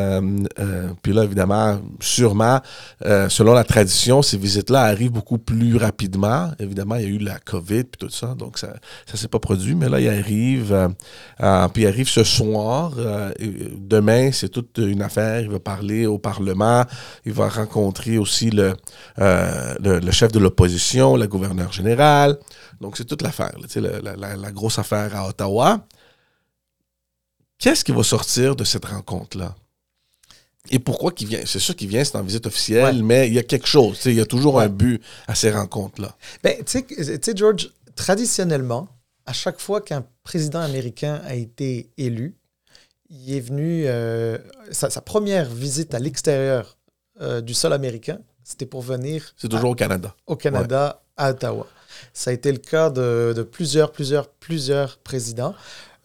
[1.03, 2.61] Puis là, évidemment, sûrement,
[3.29, 6.51] selon la tradition, ces visites-là arrivent beaucoup plus rapidement.
[6.61, 8.75] Évidemment, il y a eu la COVID puis tout ça, donc ça
[9.13, 10.75] ne s'est pas produit, mais là, il arrive,
[11.73, 12.93] puis il arrive ce soir.
[13.79, 15.41] demain, c'est toute une affaire.
[15.41, 16.68] Il va parler au Parlement.
[17.25, 18.75] Il va rencontrer aussi le,
[19.19, 22.39] euh, le, le chef de l'opposition, le gouverneur général.
[22.81, 25.85] Donc, c'est toute l'affaire, là, tu sais, la, la- la- la grosse affaire à Ottawa.
[27.59, 29.55] Qu'est-ce qui va sortir de cette rencontre-là?
[30.71, 31.41] Et pourquoi qu'il vient?
[31.45, 33.03] C'est sûr qu'il vient, c'est en visite officielle, Ouais.
[33.03, 33.97] mais il y a quelque chose.
[33.97, 34.65] tu sais, Il y a toujours Ouais.
[34.65, 36.15] un but à ces rencontres-là.
[36.45, 38.89] Ben, tu sais, George, traditionnellement,
[39.27, 42.37] à chaque fois qu'un président américain a été élu,
[43.11, 43.85] il est venu.
[43.87, 44.39] euh,
[44.71, 46.77] sa, sa première visite à l'extérieur
[47.21, 50.15] euh, du sol américain, c'était pour venir C'est toujours au Canada.
[50.27, 51.67] au Canada, à Ottawa.
[52.13, 55.55] Ça a été le cas de, de plusieurs, plusieurs, plusieurs présidents.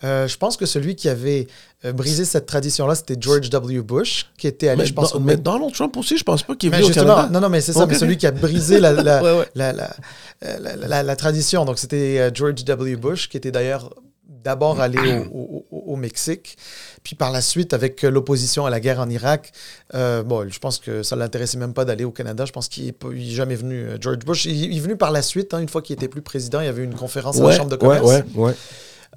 [0.04, 1.48] Euh, je pense que celui qui avait
[1.94, 3.82] briser cette tradition-là, c'était George W.
[3.82, 6.44] Bush, qui était allé, Mais, je pense, Don- au mais Donald Trump aussi, je pense
[6.44, 7.30] pas qu'il est venu au justement, Canada.
[7.32, 7.90] non, non, mais c'est ça, Ok.
[7.92, 9.50] mais celui qui a brisé la, la, Ouais, ouais.
[9.56, 11.66] la, la, tradition.
[11.66, 12.96] Donc, c'était George W.
[12.96, 13.94] Bush, qui était d'ailleurs
[14.28, 16.58] d'abord allé au, au- au- au Mexique,
[17.04, 19.52] puis par la suite, avec l'opposition à la guerre en Irak,
[19.94, 22.46] euh, bon, je pense que ça ne l'intéressait même pas d'aller au Canada.
[22.46, 24.46] Je pense qu'il n'est jamais venu, euh, George Bush.
[24.46, 26.70] Il, est venu par la suite, hein, une fois qu'il était plus président, il y
[26.70, 28.06] avait une conférence à la Chambre de commerce.
[28.06, 28.54] ouais, ouais.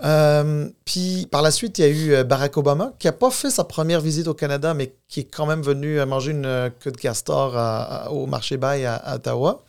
[0.05, 1.89] Euh, puis par la suite, il y a
[2.21, 5.25] eu Barack Obama, qui n'a pas fait sa première visite au Canada, mais qui est
[5.25, 9.15] quand même venu manger une queue de castor à- à- au marché Bay à, à
[9.17, 9.65] Ottawa.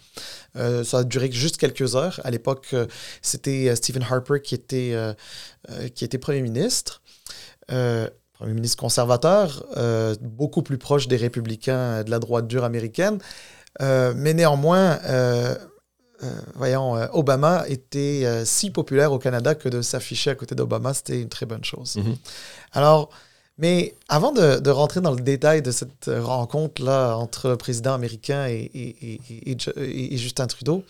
[0.57, 2.19] Euh, ça a duré juste quelques heures.
[2.25, 2.75] À l'époque,
[3.21, 5.13] c'était Stephen Harper qui était, euh,
[5.95, 7.01] qui était premier ministre.
[7.71, 13.17] Euh, premier ministre conservateur, euh, beaucoup plus proche des républicains de la droite dure américaine.
[13.81, 14.99] Euh, mais néanmoins,
[16.55, 21.29] voyons, Obama était si populaire au Canada que de s'afficher à côté d'Obama, c'était une
[21.29, 21.95] très bonne chose.
[21.97, 22.15] Mhm.
[22.73, 23.09] Alors,
[23.57, 28.47] mais avant de, de rentrer dans le détail de cette rencontre-là entre le président américain
[28.47, 30.83] et, et- et- et- et- et Justin Trudeau,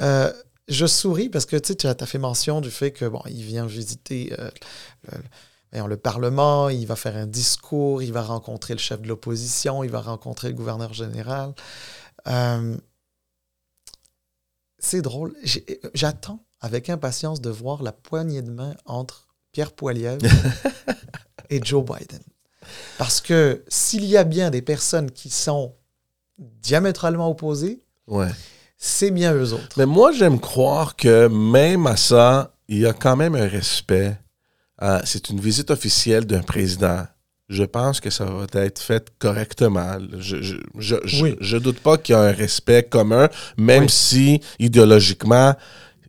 [0.00, 0.32] euh,
[0.68, 3.42] je souris parce que tu sais, tu as, fait mention du fait que bon, il
[3.42, 4.48] vient visiter euh,
[5.72, 9.90] le, Parlement, il va faire un discours, il va rencontrer le chef de l'opposition, il
[9.90, 11.54] va rencontrer le gouverneur général.
[12.26, 12.76] Euh,
[14.78, 15.34] c'est drôle.
[15.94, 20.26] J'attends avec impatience de voir la poignée de main entre Pierre Poilievre
[21.50, 22.22] et Joe Biden.
[22.98, 25.74] Parce que s'il y a bien des personnes qui sont
[26.38, 28.30] diamétralement opposées, ouais.
[28.78, 29.76] c'est bien eux autres.
[29.76, 34.18] Mais moi, j'aime croire que même à ça, il y a quand même un respect.
[34.82, 37.04] Euh, c'est une visite officielle d'un président.
[37.48, 39.98] Je pense que ça va être fait correctement.
[40.18, 41.36] Je, je, je, je- Oui.
[41.40, 43.90] je doute pas qu'il y a un respect commun, même Oui.
[43.90, 45.54] si idéologiquement,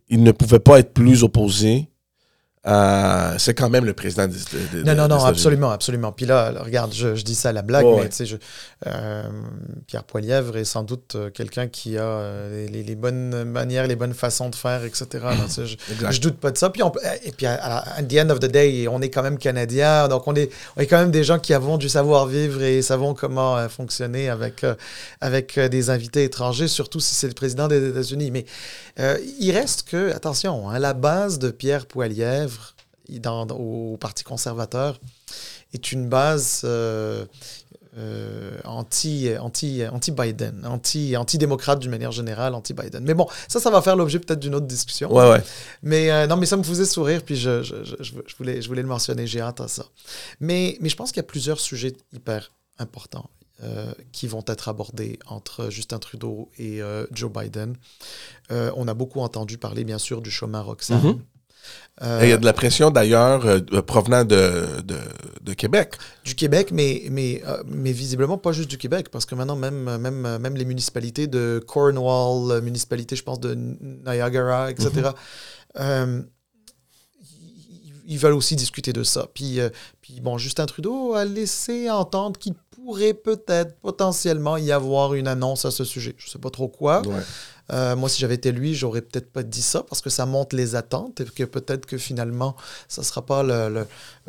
[0.08, 1.88] il ne pouvait pas être plus opposé.
[2.66, 4.36] Euh, c'est quand même le président des,
[4.72, 6.12] des- Non, non, des non, absolument, absolument.
[6.12, 8.08] Puis là, regarde, je, je dis ça à la blague, mais ouais.
[8.08, 8.36] tu sais, je-
[8.86, 9.22] euh,
[9.86, 14.14] Pierre Poilièvre est sans doute euh, quelqu'un qui a les, les bonnes manières, les bonnes
[14.14, 15.06] façons de faire, etc.
[15.12, 15.76] là, tu sais, je,
[16.10, 16.70] je doute pas de ça.
[16.70, 19.10] Puis on, peut- et puis, à, à- at the end of the day, on est
[19.10, 21.90] quand même Canadiens, donc on est, on est quand même des gens qui avons du
[21.90, 24.64] savoir-vivre et savons comment euh, fonctionner avec,
[25.20, 28.30] avec des invités étrangers, surtout si c'est le président des États-Unis.
[28.30, 28.46] Mais
[29.38, 32.53] il reste que, attention, hein, la base de Pierre Poilièvre
[33.08, 35.00] dans, au Parti conservateur
[35.72, 37.26] est une base euh,
[37.96, 43.04] euh, anti, anti, anti-Biden, anti, anti-démocrate d'une manière générale, anti-Biden.
[43.04, 45.14] Mais bon, ça, ça va faire l'objet peut-être d'une autre discussion.
[45.14, 45.42] Ouais, ouais.
[45.82, 48.82] Mais euh, non, mais ça me faisait sourire, puis je, je, je, voulais, je voulais
[48.82, 49.84] le mentionner, j'ai hâte à ça.
[50.40, 53.30] Mais, mais je pense qu'il y a plusieurs sujets hyper importants
[53.62, 56.80] euh, qui vont être abordés entre Justin Trudeau et
[57.12, 57.76] Joe Biden.
[58.50, 61.00] On a beaucoup entendu parler, bien sûr, du chemin Roxane.
[61.00, 61.20] Mhm.
[62.02, 64.96] Euh, Et il y a de la pression d'ailleurs euh, provenant de, de,
[65.42, 65.94] de Québec.
[66.24, 69.98] du Québec, mais, mais, euh, mais visiblement pas juste du Québec, parce que maintenant, même,
[69.98, 74.90] même, même les municipalités de Cornwall, la municipalité, je pense, de Niagara, etc.,
[75.78, 76.22] euh,
[77.22, 79.28] ils- ils veulent aussi discuter de ça.
[79.32, 79.70] Puis, euh,
[80.02, 85.64] puis bon, Justin Trudeau a laissé entendre qu'il pourrait peut-être, potentiellement, y avoir une annonce
[85.64, 86.14] à ce sujet.
[86.18, 87.00] Je sais pas trop quoi.
[87.06, 87.22] Ouais.
[87.72, 90.52] Euh, moi, si j'avais été lui, j'aurais peut-être pas dit ça parce que ça monte
[90.52, 92.56] les attentes et que peut-être que finalement,
[92.88, 93.86] ça sera pas le, le-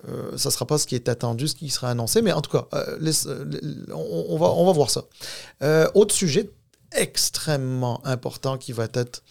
[0.08, 2.22] euh, ça sera pas ce qui est attendu, ce qui sera annoncé.
[2.22, 5.04] Mais en tout cas, euh, euh, on, on va, on va voir ça.
[5.96, 6.50] Autre sujet
[6.94, 9.22] extrêmement important qui va être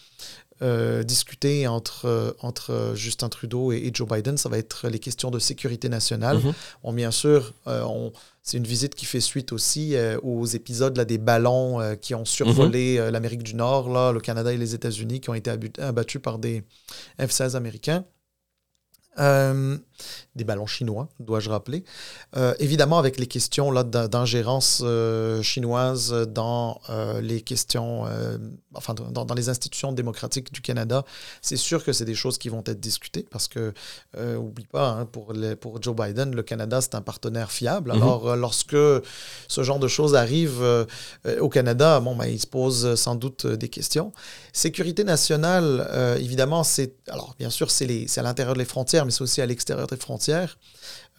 [0.61, 5.29] euh, discuté entre, entre Justin Trudeau et, et Joe Biden, ça va être les questions
[5.31, 6.37] de sécurité nationale.
[6.37, 6.53] Mhm.
[6.83, 8.11] Bon, bien sûr, euh, on-
[8.45, 12.13] c'est une visite qui fait suite aussi euh, aux épisodes là, des ballons euh, qui
[12.13, 15.49] ont survolé euh, l'Amérique du Nord, là, le Canada et les États-Unis, qui ont été
[15.79, 16.63] abattus par des
[17.19, 18.05] F-16 américains.
[20.35, 21.83] Des ballons chinois, dois-je rappeler.
[22.35, 28.05] Euh, évidemment, avec les questions là, d'ingérence euh, chinoise dans euh, les questions,
[28.73, 31.05] enfin, dans, dans les institutions démocratiques du Canada,
[31.41, 33.73] c'est sûr que c'est des choses qui vont être discutées parce que,
[34.37, 35.33] oublie pas, hein, pour,
[35.81, 37.91] Joe Biden, le Canada, c'est un partenaire fiable.
[37.91, 38.01] Mhm.
[38.01, 38.75] Alors, lorsque
[39.47, 40.85] ce genre de choses arrive euh,
[41.39, 44.11] au Canada, bon, ben, il se pose sans doute des questions.
[44.53, 45.87] Sécurité nationale,
[46.19, 46.95] évidemment, c'est.
[47.09, 50.57] Alors, bien sûr, c'est à l'intérieur des frontières, mais c'est aussi à l'extérieur des frontières.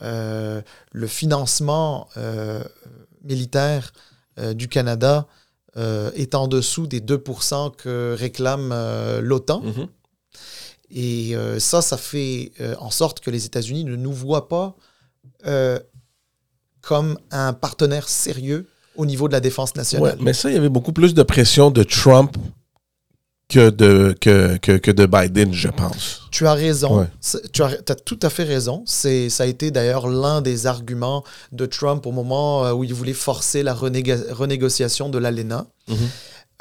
[0.02, 0.60] Euh,
[0.92, 2.62] le financement euh,
[3.24, 3.92] militaire
[4.38, 5.26] euh, du Canada
[6.14, 8.70] est en dessous des 2% que réclame
[9.20, 9.60] l'OTAN.
[9.60, 9.88] Mhm.
[10.90, 14.74] Et ça, ça fait en sorte que les États-Unis ne nous voient pas
[16.80, 20.16] comme un partenaire sérieux au niveau de la défense Ouais, nationale.
[20.22, 22.38] mais ça, il y avait beaucoup plus de pression de Trump
[23.48, 26.22] que de, que, que, que de Biden, je pense.
[26.32, 27.00] Tu as raison.
[27.00, 27.06] Ouais.
[27.52, 28.82] Tu as, as tout à fait raison.
[28.86, 32.92] C'est, ça a été d'ailleurs l'un des arguments de Trump au moment euh, où il
[32.92, 35.66] voulait forcer la renéga- renégociation de l'ALENA.
[35.88, 35.96] Mhm.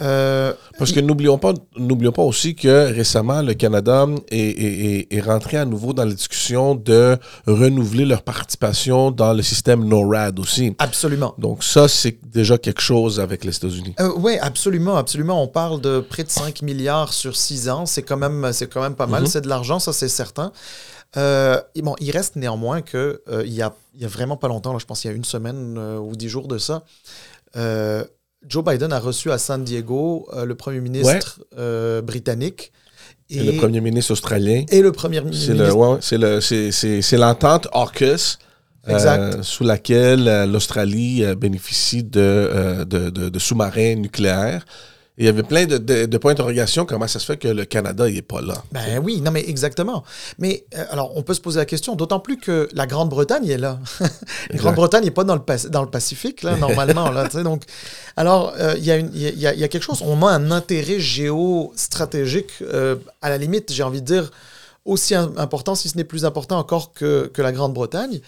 [0.02, 5.14] Euh, Parce que n'oublions pas, n'oublions pas aussi que récemment, le Canada est, est- est-
[5.16, 10.38] est rentré à nouveau dans la discussion de renouveler leur participation dans le système NORAD
[10.40, 10.76] aussi.
[10.80, 11.34] absolument.
[11.38, 13.96] Donc ça, c'est déjà quelque chose avec les États-Unis.
[14.18, 15.42] oui, absolument, absolument.
[15.42, 17.86] On parle de près de 5 milliards sur 6 ans.
[17.86, 19.22] C'est quand même, c'est quand même pas mal.
[19.22, 19.28] Mhm.
[19.28, 20.52] C'est de l'argent, ça c'est certain.
[21.16, 24.50] Euh, bon, il reste néanmoins que euh, il, y a, il y a vraiment pas
[24.50, 26.84] longtemps, là, je pense qu'il y a une semaine euh, ou 10 jours de ça,
[27.56, 28.04] euh,
[28.48, 32.72] Joe Biden a reçu à San Diego euh, le premier ministre euh, britannique
[33.30, 36.00] Et le premier ministre australien, et le premier c'est ministre.
[36.02, 38.38] c'est le, c'est, c'est, c'est l'entente AUKUS.
[38.88, 44.64] euh, sous laquelle l'Australie bénéficie de, de, de- de sous-marins nucléaires.
[45.18, 46.86] Il y avait plein de, de- de points d'interrogation.
[46.86, 48.56] Comment ça se fait que le Canada n'est pas là?
[48.74, 50.04] Ben oui, non mais exactement.
[50.40, 53.58] Mais euh, alors, on peut se poser la question, d'autant plus que la Grande-Bretagne est
[53.58, 53.80] là.
[54.50, 57.12] la Grande-Bretagne n'est pas dans le, dans le Pacifique, là, normalement.
[57.12, 57.64] là, donc,
[58.18, 60.32] alors, euh, il y, a une- il y, a, y a quelque chose, on a
[60.32, 64.32] un intérêt géostratégique, euh, à la limite, j'ai envie de dire,
[64.84, 68.20] aussi im- important, si ce n'est plus important encore que, que la Grande-Bretagne.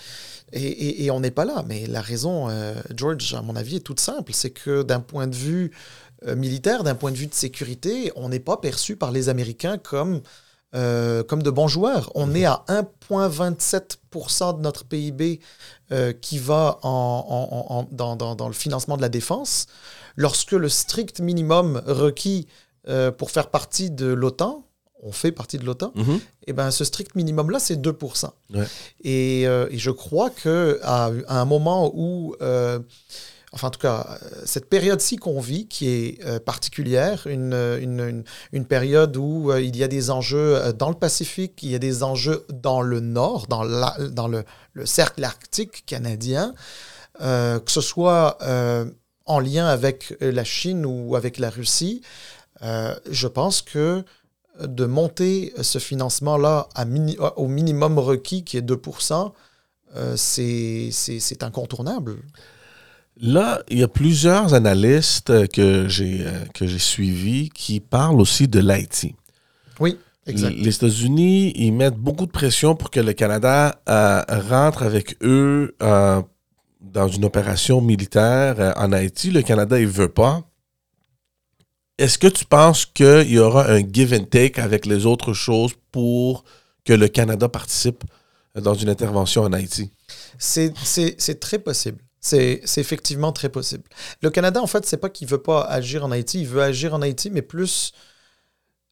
[0.54, 1.66] Et, et- et on n'est pas là.
[1.68, 4.32] Mais la raison, euh, George, à mon avis, est toute simple.
[4.34, 8.30] C'est que d'un point de vue euh, militaire, d'un point de vue de sécurité, on
[8.30, 10.22] n'est pas perçu par les Américains comme,
[10.76, 12.12] euh, comme de bons joueurs.
[12.16, 15.40] On est à 1,27% de notre PIB
[15.92, 19.68] euh, qui va en, en- en- en- dans, dans- dans le financement de la défense,
[20.16, 22.48] lorsque le strict minimum requis
[22.90, 24.64] euh, pour faire partie de l'OTAN,
[25.04, 26.20] on fait partie de l'OTAN, Mhm.
[26.48, 28.32] eh ben, ce strict minimum-là, c'est 2%.
[28.54, 28.66] Ouais.
[29.04, 30.78] Et, euh, et je crois qu'à
[31.28, 32.80] à un moment où, euh,
[33.58, 38.66] enfin en tout cas, euh, cette période-ci qu'on vit, qui est euh, particulière, une, une,
[38.66, 41.80] période où euh, il y a des enjeux euh, dans le Pacifique, il y a
[41.80, 44.44] des enjeux dans le Nord, dans, le,
[44.74, 46.54] le cercle arctique canadien,
[47.22, 48.86] euh, que ce soit euh,
[49.26, 52.02] en lien avec euh, la Chine ou avec la Russie,
[52.62, 54.04] euh, je pense que
[54.62, 56.68] de monter ce financement-là
[57.36, 59.34] au minimum requis, qui est 2%,
[59.96, 62.18] euh, c'est c'est- c'est incontournable.
[63.20, 68.22] Là, il y a plusieurs analystes euh, que j'ai euh, que j'ai suivis qui parlent
[68.22, 69.16] aussi de l'Haïti.
[69.80, 70.56] Oui, exact.
[70.56, 75.76] Les États-Unis, ils mettent beaucoup de pression pour que le Canada euh, rentre avec eux
[75.82, 76.22] euh,
[76.82, 79.32] dans une opération militaire euh, en Haïti.
[79.32, 80.44] Le Canada, il veut pas.
[81.98, 85.74] Est-ce que tu penses qu'il y aura un give and take avec les autres choses
[85.92, 86.44] pour
[86.86, 88.04] que le Canada participe
[88.54, 89.90] dans une intervention en Haïti?
[90.38, 91.98] C'est très possible.
[92.20, 93.84] C'est effectivement très possible.
[94.22, 96.94] Le Canada, en fait, c'est pas qu'il veut pas agir en Haïti, il veut agir
[96.94, 97.94] en Haïti, mais plus,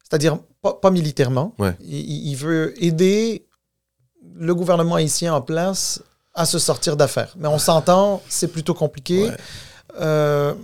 [0.02, 1.54] c'est-à-dire pas, pas militairement.
[1.58, 1.76] Ouais.
[1.80, 3.46] Il, veut aider
[4.34, 6.02] le gouvernement haïtien en place
[6.34, 7.34] à se sortir d'affaires.
[7.36, 9.36] Mais on s'entend, c'est plutôt compliqué, Ouais.
[10.00, 10.54] euh,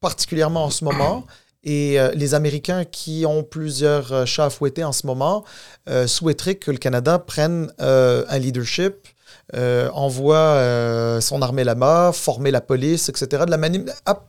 [0.00, 1.24] particulièrement en ce moment.
[1.64, 5.44] Et euh, les Américains qui ont plusieurs euh, chats à fouetter en ce moment
[5.88, 9.08] euh, souhaiteraient que le Canada prenne un leadership,
[9.54, 13.44] euh, envoie euh, son armée là-bas, former la police, etc.
[13.46, 13.58] De la
[14.06, 14.20] à-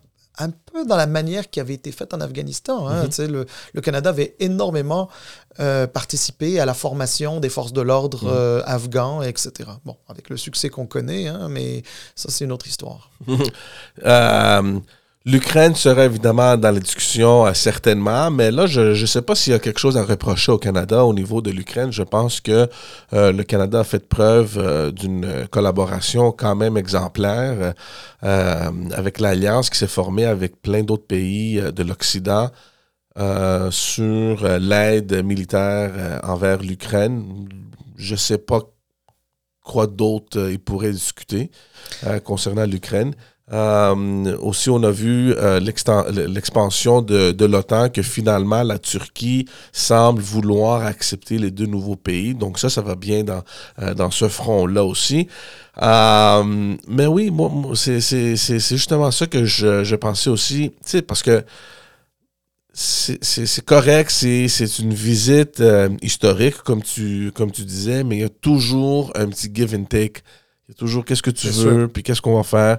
[0.42, 2.88] un peu dans la manière qui avait été faite en Afghanistan.
[2.88, 3.08] hein.
[3.12, 5.10] Sais, le, le Canada avait énormément
[5.60, 8.32] euh, participé à la formation des forces de l'ordre Mhm.
[8.32, 9.70] euh, afghans, etc.
[9.84, 11.84] Bon, avec le succès qu'on connaît, hein, mais
[12.16, 13.10] ça, c'est une autre histoire.
[14.06, 14.80] Euh,
[15.26, 19.52] L'Ukraine serait évidemment dans la discussion euh, certainement, mais là, je ne sais pas s'il
[19.52, 21.92] y a quelque chose à reprocher au Canada au niveau de l'Ukraine.
[21.92, 22.70] Je pense que
[23.12, 27.74] euh, le Canada a fait preuve euh, d'une collaboration quand même exemplaire
[28.24, 32.50] euh, avec l'alliance qui s'est formée avec plein d'autres pays euh, de l'Occident
[33.18, 37.46] euh, sur euh, l'aide militaire euh, envers l'Ukraine.
[37.98, 38.62] Je ne sais pas
[39.66, 41.52] quoi d'autre euh, ils pourraient discuter
[42.08, 43.14] euh, concernant l'Ukraine.
[43.52, 50.22] Euh, aussi, on a vu euh, l'expansion de, de l'OTAN, que finalement, la Turquie semble
[50.22, 52.36] vouloir accepter les deux nouveaux pays.
[52.36, 53.44] Donc ça, ça va bien dans,
[53.82, 55.28] euh, dans ce front-là aussi.
[55.82, 58.00] Euh, mais oui, moi, moi, c'est
[58.60, 61.44] justement ça que je, je pensais aussi, tu sais, parce que
[62.72, 68.26] c'est correct, c'est une visite euh, historique, comme tu, comme tu disais, mais il y
[68.26, 70.22] a toujours un petit give and take.
[70.68, 72.78] Il y a toujours qu'est-ce que tu veux, puis qu'est-ce qu'on va faire.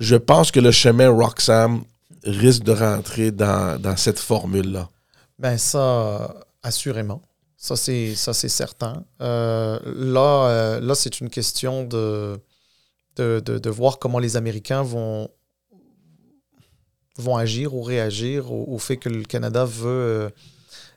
[0.00, 1.84] Je pense que le chemin Roxham
[2.24, 4.88] risque de rentrer dans, dans cette formule-là.
[5.38, 7.22] Ben ça, assurément.
[7.56, 9.04] Ça, c'est, ça, c'est certain.
[9.20, 12.40] Euh, là, euh, là c'est une question de,
[13.16, 15.28] de, de, de voir comment les Américains vont,
[17.18, 20.30] vont agir ou réagir au, au fait que le Canada veut, euh,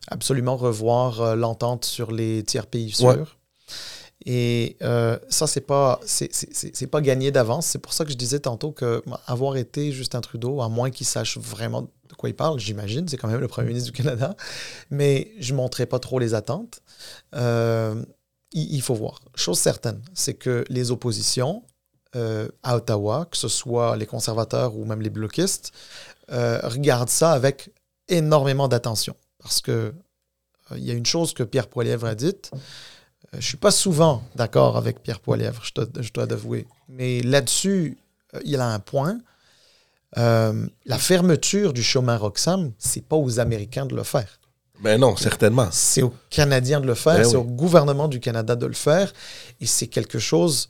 [0.08, 3.38] absolument revoir l'entente sur les tiers pays sûrs.
[4.26, 4.78] Et
[5.30, 7.68] ça, c'est pas, c'est pas gagné d'avance.
[7.68, 11.06] C'est pour ça que je disais tantôt que avoir été Justin Trudeau, à moins qu'il
[11.06, 14.36] sache vraiment de quoi il parle, j'imagine, c'est quand même le premier ministre du Canada,
[14.92, 16.82] mais je ne montrerai pas trop les attentes.
[17.34, 19.20] il, faut voir.
[19.36, 21.64] Chose certaine, c'est que les oppositions
[22.14, 25.72] à Ottawa, que ce soit les conservateurs ou même les bloquistes,
[26.30, 27.72] regardent ça avec
[28.08, 29.16] énormément d'attention.
[29.40, 29.94] Parce que
[30.76, 32.52] il y a une chose que Pierre Poilievre a dite,
[33.34, 36.68] je ne suis pas souvent d'accord avec Pierre Poilievre, je, je dois l'avouer.
[36.88, 37.98] Mais là-dessus,
[38.36, 39.20] euh, il a un point.
[40.18, 44.40] Euh, la fermeture du chemin Roxham, c'est pas aux Américains de le faire.
[44.82, 45.68] Ben non, certainement.
[45.72, 49.14] C'est aux Canadiens de le faire, ben c'est au gouvernement du Canada de le faire.
[49.62, 50.70] Et c'est quelque chose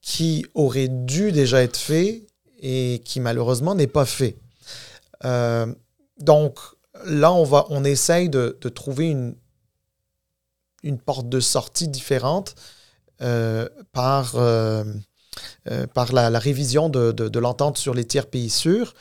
[0.00, 2.26] qui aurait dû déjà être fait
[2.60, 4.36] et qui malheureusement n'est pas fait.
[5.24, 5.72] Euh,
[6.18, 6.58] donc
[7.06, 9.34] là, on, va, on essaye de, de trouver une,
[10.82, 12.54] une porte de sortie différente
[13.22, 14.82] euh, par, euh,
[15.70, 18.94] euh, par la, révision de, de, l'entente sur les tiers pays sûrs.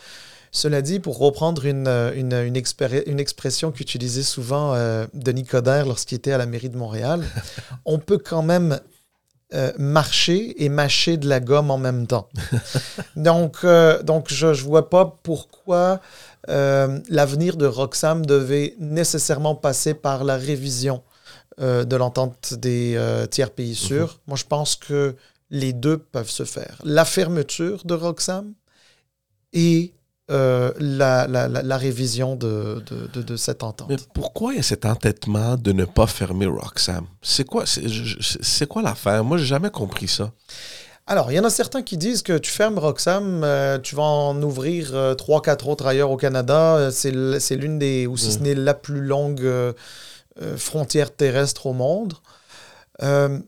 [0.51, 2.61] Cela dit, pour reprendre une, une, une,
[3.07, 4.75] une expression qu'utilisait souvent
[5.13, 7.25] Denis Coderre lorsqu'il était à la mairie de Montréal,
[7.85, 8.79] on peut quand même
[9.77, 12.29] marcher et mâcher de la gomme en même temps.
[13.15, 13.65] donc,
[14.03, 15.99] donc je ne vois pas pourquoi
[16.47, 21.01] l'avenir de Roxham devait nécessairement passer par la révision
[21.61, 23.75] euh, de l'entente des euh, tiers pays mhm.
[23.75, 24.19] sûrs.
[24.25, 25.15] Moi, je pense que
[25.51, 26.77] les deux peuvent se faire.
[26.83, 28.53] La fermeture de Roxham
[29.53, 29.93] et
[30.31, 32.83] euh, la, la, révision de,
[33.13, 33.89] de, de, cette entente.
[33.89, 37.05] Mais pourquoi il y a cet entêtement de ne pas fermer Roxham?
[37.21, 39.23] C'est quoi, c'est, quoi l'affaire?
[39.23, 40.31] Moi, j'ai jamais compris ça.
[41.05, 43.45] Alors, il y en a certains qui disent que tu fermes Roxham,
[43.83, 46.89] tu vas en ouvrir trois, quatre autres ailleurs au Canada.
[46.91, 48.43] C'est, l'une des, ou si ce mm.
[48.43, 49.75] n'est la plus longue
[50.41, 52.13] euh, frontières terrestres au monde.
[53.01, 53.39] Euh,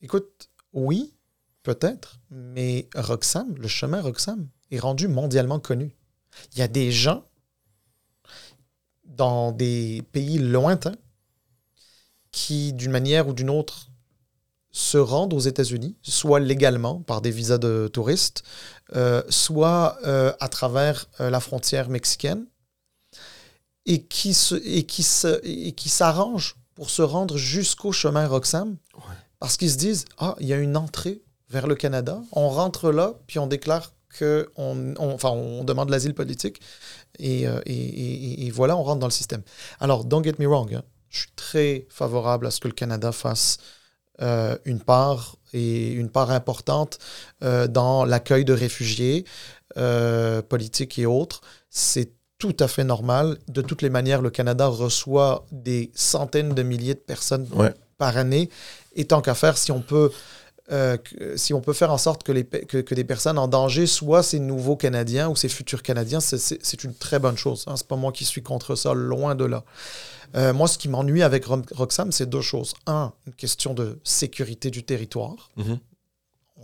[0.00, 1.14] écoute, oui,
[1.62, 5.94] peut-être, mais Roxham, le chemin Roxham, est rendu mondialement connu.
[6.52, 7.24] Il y a des gens
[9.04, 10.96] dans des pays lointains
[12.32, 13.90] qui, d'une manière ou d'une autre,
[14.70, 18.44] se rendent aux États-Unis, soit légalement par des visas de touristes,
[18.94, 19.98] euh, soit
[20.40, 22.46] à travers la frontière mexicaine,
[23.90, 28.76] et qui se, et qui se, et qui s'arrangent pour se rendre jusqu'au chemin Roxham.
[29.40, 32.22] Parce qu'ils se disent ah il y a une entrée vers le Canada.
[32.32, 36.60] On rentre là puis on déclare que on, enfin on demande l'asile politique.
[37.20, 39.42] Euh, et, et, et, voilà on rentre dans le système
[39.80, 40.82] alors don't get me wrong hein.
[41.10, 43.58] je suis très favorable à ce que le Canada fasse
[44.22, 46.98] euh, une part et une part importante
[47.42, 49.24] euh, dans l'accueil de réfugiés
[50.48, 51.42] politiques et autres.
[51.68, 53.38] C'est tout à fait normal.
[53.46, 57.46] De toutes les manières, le Canada reçoit des centaines de milliers de personnes
[57.98, 58.50] par année.
[58.96, 60.10] Et tant qu'à faire, si on peut,
[60.72, 60.96] euh,
[61.36, 64.40] si on peut faire en sorte que, les, que, des personnes en danger soient ces
[64.40, 67.64] nouveaux Canadiens ou ces futurs Canadiens, c'est une très bonne chose.
[67.68, 67.74] Hein.
[67.76, 69.62] C'est pas moi qui suis contre ça, loin de là.
[70.34, 72.72] Euh, moi, ce qui m'ennuie avec Roxham, c'est deux choses.
[72.86, 75.50] Un, une question de sécurité du territoire.
[75.56, 75.68] On mm-hmm.
[75.68, 75.76] ne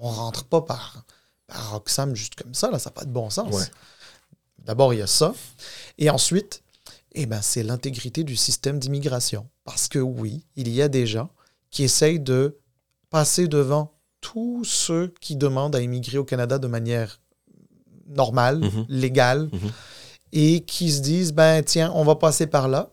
[0.00, 1.04] On rentre pas par,
[1.46, 3.70] par Roxham juste comme ça, là, ça n'a pas de bon sens.
[4.66, 5.34] D'abord, il y a ça.
[5.98, 6.62] Et ensuite,
[7.12, 9.48] eh ben, c'est l'intégrité du système d'immigration.
[9.64, 11.30] Parce que oui, il y a des gens
[11.70, 12.58] qui essayent de
[13.10, 17.20] passer devant tous ceux qui demandent à immigrer au Canada de manière
[18.08, 18.86] normale, mhm.
[18.88, 19.70] légale, mhm.
[20.32, 22.92] et qui se disent, ben tiens, on va passer par là.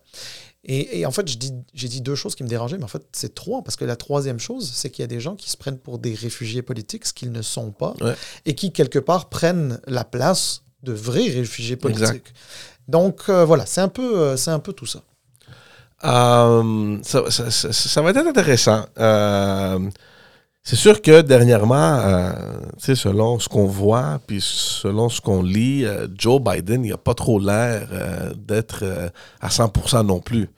[0.66, 3.62] Et, en fait, j'ai dit deux choses qui me dérangeaient, mais en fait, c'est trois,
[3.62, 5.98] parce que la troisième chose, c'est qu'il y a des gens qui se prennent pour
[5.98, 7.94] des réfugiés politiques, ce qu'ils ne sont pas,
[8.46, 12.32] et qui, quelque part, prennent la place de vrais réfugiés politiques.
[12.88, 15.00] Donc euh, voilà, c'est un, peu, euh, c'est un peu tout ça.
[16.04, 18.84] Euh, ça, va être intéressant.
[20.62, 22.32] c'est sûr que dernièrement,
[22.78, 27.38] selon ce qu'on voit, puis selon ce qu'on lit, Joe Biden, il n'a pas trop
[27.38, 27.88] l'air
[28.36, 28.84] d'être
[29.40, 30.50] à 100% non plus.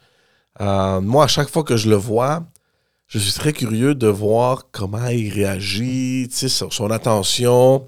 [0.59, 2.43] moi, à chaque fois que je le vois,
[3.07, 7.87] je suis très curieux de voir comment il réagit, son attention.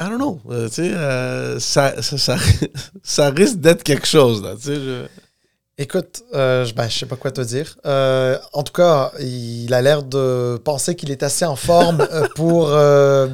[0.00, 0.40] I don't know.
[0.48, 2.36] Euh, tu sais, euh, ça, ça,
[3.02, 4.42] ça, risque d'être quelque chose.
[4.42, 5.06] Là, tu sais, je...
[5.76, 7.76] Écoute, euh, ben, je sais pas quoi te dire.
[7.84, 12.68] Euh, en tout cas, il a l'air de penser qu'il est assez en forme pour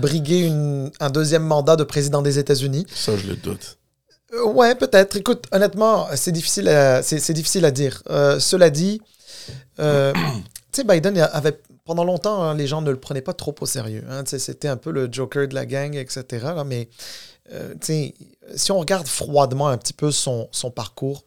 [0.01, 2.87] briguer une, un deuxième mandat de président des États-Unis.
[2.93, 3.79] Ça, je le doute.
[4.45, 5.17] ouais, peut-être.
[5.17, 8.03] Écoute, honnêtement, c'est difficile, à, c'est, difficile à dire.
[8.39, 9.01] cela dit,
[9.77, 9.83] tu
[10.73, 14.05] sais, Biden avait pendant longtemps, hein, les gens ne le prenaient pas trop au sérieux.
[14.11, 16.25] Hein, c'était un peu le Joker de la gang, etc.
[16.43, 16.89] Là, mais
[17.53, 17.75] euh,
[18.55, 21.25] si on regarde froidement un petit peu son, son parcours,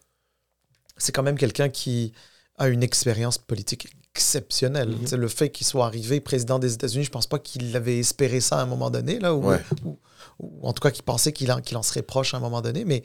[0.98, 2.14] c'est quand même quelqu'un qui
[2.58, 4.90] a une expérience politique exceptionnelle.
[4.90, 5.08] Mhm.
[5.08, 8.42] C'est Le fait qu'il soit arrivé président des États-Unis, je pense pas qu'il avait espéré
[8.42, 9.62] ça à un moment donné, là, ou, Ouais.
[9.86, 9.98] ou-
[10.40, 13.02] ou en tout cas qu'il pensait qu'il en, serait proche à un moment donné, mais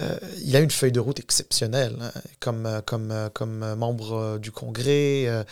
[0.00, 2.10] euh, il a une feuille de route exceptionnelle hein,
[2.40, 5.44] comme, euh, comme, comme membre du Congrès, euh,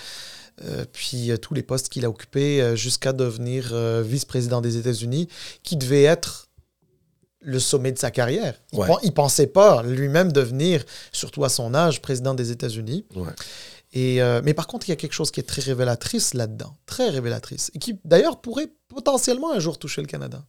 [0.65, 5.29] euh, puis euh, tous les postes qu'il a occupés euh, jusqu'à devenir vice-président des États-Unis,
[5.63, 6.49] qui devait être
[7.41, 8.55] le sommet de sa carrière.
[8.73, 8.89] Il Ouais.
[9.03, 13.05] Il pensait pas lui-même devenir, surtout à son âge, président des États-Unis.
[13.17, 13.33] Ouais.
[13.95, 17.11] Et, mais par contre, il y a quelque chose qui est très révélatrice là-dedans, très
[17.11, 20.45] révélatrice, et qui d'ailleurs pourrait potentiellement un jour toucher le Canada.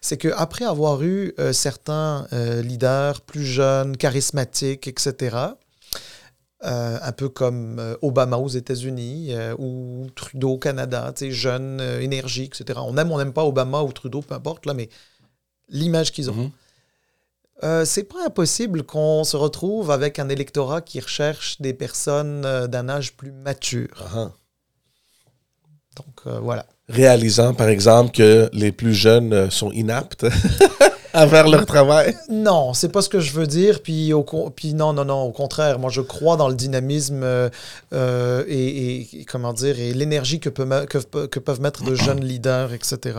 [0.00, 2.26] C'est qu'après avoir eu certains
[2.62, 5.36] leaders plus jeunes, charismatiques, etc.,
[6.64, 11.30] euh, un peu comme euh, Obama aux États-Unis euh, ou Trudeau au Canada, tu sais,
[11.30, 12.80] jeune, énergique, etc.
[12.82, 14.88] On aime, on n'aime pas Obama ou Trudeau, peu importe, là, mais
[15.68, 16.34] l'image qu'ils ont.
[16.34, 16.50] Mhm.
[17.84, 23.16] C'est pas impossible qu'on se retrouve avec un électorat qui recherche des personnes d'un âge
[23.16, 24.04] plus mature.
[24.14, 24.30] Ah.
[25.98, 26.66] Donc euh, voilà.
[26.88, 30.26] Réalisant, par exemple, que les plus jeunes sont inaptes
[31.12, 32.16] à faire leur travail.
[32.28, 33.82] Non, c'est pas ce que je veux dire.
[33.82, 37.48] Puis, au, puis non, non, non, au contraire, moi je crois dans le dynamisme euh,
[37.92, 42.24] euh, et, comment dire et l'énergie que, peut que, pe- que peuvent mettre de jeunes
[42.24, 43.18] leaders, etc.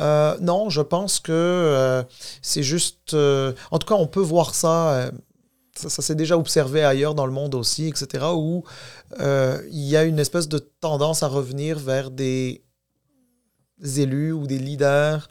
[0.00, 2.04] Euh, non, je pense que
[2.42, 3.14] c'est juste.
[3.14, 5.10] en tout cas, on peut voir ça.
[5.76, 8.64] ça, s'est déjà observé ailleurs dans le monde aussi, etc., où
[9.18, 12.62] il y a une espèce de tendance à revenir vers des
[13.96, 15.28] élus ou des leaders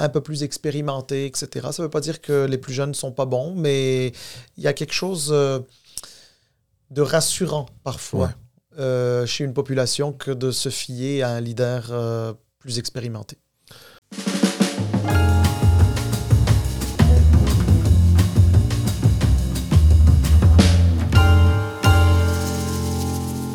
[0.00, 1.68] un peu plus expérimentés, etc.
[1.72, 4.08] Ça ne veut pas dire que les plus jeunes ne sont pas bons, mais
[4.56, 5.60] il y a quelque chose euh,
[6.90, 8.80] de rassurant parfois Ouais.
[8.80, 13.36] euh, chez une population que de se fier à un leader euh, plus expérimenté.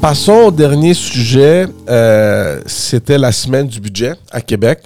[0.02, 1.66] Passons au dernier sujet.
[1.89, 4.84] Euh, C'était la semaine du budget à Québec.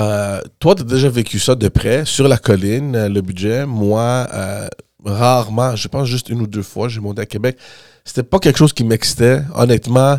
[0.00, 3.66] Euh, toi, tu as déjà vécu ça de près, sur la colline, euh, le budget.
[3.66, 4.66] Moi, euh,
[5.04, 7.58] rarement, je pense juste une ou deux fois, j'ai monté à Québec.
[8.04, 9.42] C'était pas quelque chose qui m'excitait.
[9.54, 10.16] Honnêtement,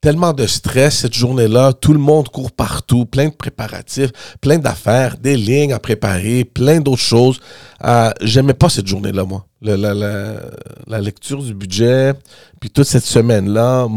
[0.00, 1.72] tellement de stress cette journée-là.
[1.72, 4.10] Tout le monde court partout, plein de préparatifs,
[4.40, 7.40] plein d'affaires, des lignes à préparer, plein d'autres choses.
[8.20, 9.46] J'aimais pas cette journée-là, moi.
[9.60, 12.14] La, la- lecture du budget,
[12.60, 13.88] puis toute cette semaine-là,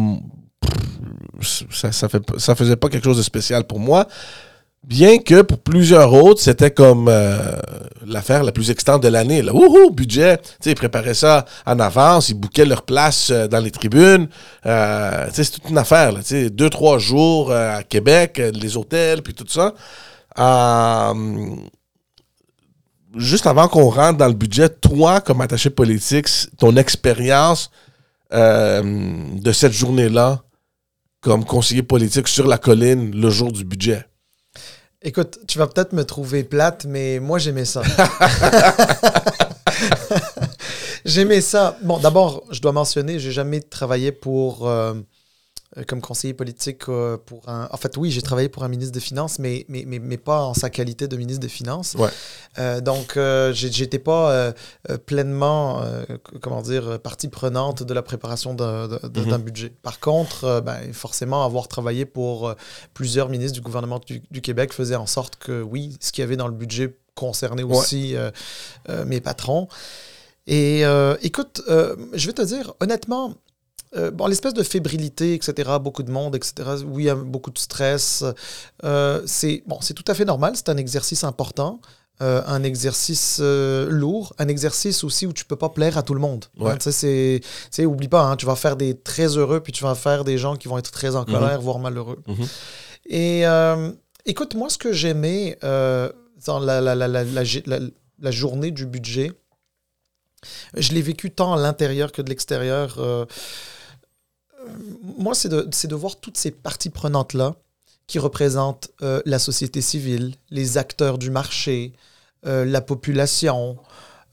[1.42, 4.08] ça, ça faisait pas quelque chose de spécial pour moi.
[4.88, 7.38] Bien que pour plusieurs autres, c'était comme euh,
[8.08, 9.42] l'affaire la plus excitante de l'année.
[9.42, 9.54] Là.
[9.54, 10.40] Wouhou, budget.
[10.66, 14.30] Ils préparaient ça en avance, ils bouquaient leur place euh, dans les tribunes.
[14.66, 16.14] Euh, c'est toute une affaire.
[16.14, 19.74] Là, deux, trois jours euh, à Québec, euh, les hôtels, puis tout ça.
[23.18, 26.28] Juste avant qu'on rentre dans le budget, toi, comme attaché politique,
[26.58, 27.70] ton expérience
[28.32, 30.44] de cette journée-là
[31.20, 34.06] comme conseiller politique sur la colline le jour du budget.
[35.02, 37.82] Écoute, tu vas peut-être me trouver plate, mais moi j'aimais ça.
[41.06, 41.78] j'aimais ça.
[41.84, 44.96] Bon, d'abord, je dois mentionner, j'ai jamais travaillé pour euh,
[45.88, 47.68] comme conseiller politique euh, pour un.
[47.72, 50.42] En fait, oui, j'ai travaillé pour un ministre des Finances, mais, mais, mais, mais pas
[50.44, 51.96] en sa qualité de ministre des Finances.
[51.98, 52.10] Ouais.
[52.58, 54.52] Euh, donc, euh, j'étais pas euh,
[54.90, 56.04] euh, pleinement, euh,
[56.42, 59.38] comment dire, partie prenante de la préparation d'un Mhm.
[59.38, 59.70] budget.
[59.82, 62.54] Par contre, euh, ben, forcément, avoir travaillé pour euh,
[62.94, 66.26] plusieurs ministres du gouvernement du, du Québec faisait en sorte que, oui, ce qu'il y
[66.26, 68.32] avait dans le budget concernait aussi euh,
[68.90, 69.68] euh, mes patrons.
[70.48, 73.36] Et euh, écoute, euh, je vais te dire, honnêtement,
[73.96, 76.54] euh, bon, l'espèce de fébrilité, etc., beaucoup de monde, etc.,
[76.86, 78.24] oui, il y a beaucoup de stress,
[78.84, 81.82] euh, c'est bon, tout à fait normal, c'est un exercice important.
[82.22, 86.14] euh, un exercice euh, lourd, un exercice aussi où tu peux pas plaire à tout
[86.14, 86.44] le monde.
[86.60, 86.72] Ouais.
[86.74, 90.26] Hein, c'est, oublie pas, hein, tu vas faire des très heureux, puis tu vas faire
[90.26, 91.26] des gens qui vont être très en Mhm.
[91.34, 92.20] colère, voire malheureux.
[92.28, 92.46] Mhm.
[93.06, 93.92] Et euh,
[94.26, 99.32] écoute, moi, ce que j'aimais dans la, la, la- la journée du budget,
[100.76, 102.96] je l'ai vécu tant à l'intérieur que de l'extérieur.
[105.18, 107.56] Moi, c'est de, c'est voir toutes ces parties prenantes-là
[108.08, 111.94] qui représentent euh, la société civile, les acteurs du marché,
[112.46, 113.78] euh, la population,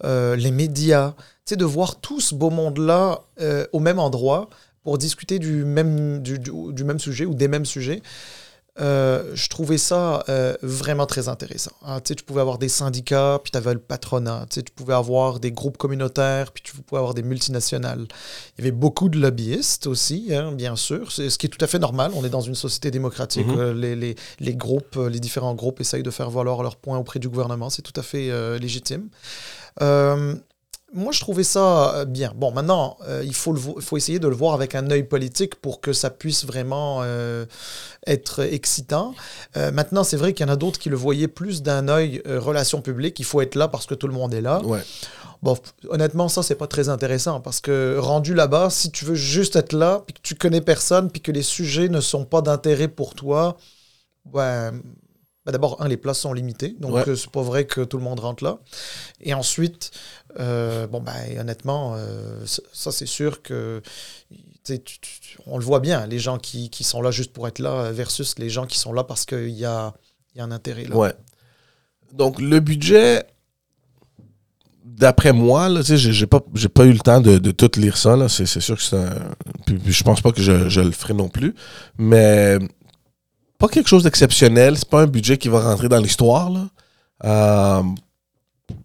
[0.05, 1.15] euh, les médias.
[1.45, 3.21] Sais, de voir tout ce beau monde-là
[3.73, 4.49] au même endroit
[4.83, 6.21] pour discuter du même
[6.99, 8.03] sujet ou des mêmes sujets.
[8.79, 11.71] Euh, je trouvais ça euh, vraiment très intéressant.
[11.83, 12.01] hein.
[12.01, 14.47] tu sais, tu pouvais avoir des syndicats, puis tu avais le patronat.
[14.51, 18.07] Tu sais, tu pouvais avoir des groupes communautaires, puis tu pouvais avoir des multinationales.
[18.59, 21.65] Il y avait beaucoup de lobbyistes aussi, hein, bien sûr, c'est ce qui est tout
[21.65, 22.13] à fait normal.
[22.15, 23.47] On est dans une société démocratique.
[23.47, 23.59] Mhm.
[23.59, 26.99] euh, les, les, les groupes, euh, les différents groupes essayent de faire valoir leurs points
[26.99, 27.71] auprès du gouvernement.
[27.71, 29.09] C'est tout à fait euh, légitime.
[30.97, 32.33] Moi, je trouvais ça euh, bien.
[32.35, 35.55] Bon, maintenant, euh, il, faut le faut essayer de le voir avec un œil politique
[35.57, 37.45] pour que ça puisse vraiment euh,
[38.07, 39.15] être excitant.
[39.57, 42.23] Euh, maintenant, c'est vrai qu'il y en a d'autres qui le voyaient plus d'un œil
[42.27, 43.21] relation publique.
[43.21, 44.63] Il faut être là parce que tout le monde est là.
[44.65, 44.81] Ouais.
[45.43, 45.55] Bon,
[45.91, 49.75] honnêtement, ça, c'est pas très intéressant parce que rendu là-bas, si tu veux juste être
[49.75, 53.15] là, puis que tu connais personne, puis que les sujets ne sont pas d'intérêt pour
[53.15, 53.59] toi,
[54.33, 54.71] ouais,
[55.47, 57.05] ben d'abord, un, les places sont limitées, donc Ouais.
[57.15, 58.59] c'est pas vrai que tout le monde rentre là.
[59.21, 59.93] Et ensuite,
[60.39, 63.83] euh, bon, ben honnêtement, euh, ça, c'est sûr que.
[65.47, 68.39] on le voit bien, les gens qui, qui sont là juste pour être là versus
[68.39, 69.95] les gens qui sont là parce qu'il y a,
[70.35, 70.87] y a un intérêt.
[70.89, 71.15] Ouais.
[72.13, 73.25] Donc, le budget,
[74.85, 78.17] d'après moi, là, j'ai pas, j'ai pas eu le temps de, de tout lire ça.
[78.17, 78.29] là.
[78.29, 79.35] C'est c'est sûr que c'est un.
[79.67, 81.55] Puis, puis je pense pas que je, je le ferai non plus.
[81.99, 82.59] Mais
[83.59, 84.77] pas quelque chose d'exceptionnel.
[84.77, 86.51] C'est pas un budget qui va rentrer dans l'histoire.
[86.51, 86.69] là.
[87.25, 87.83] Euh,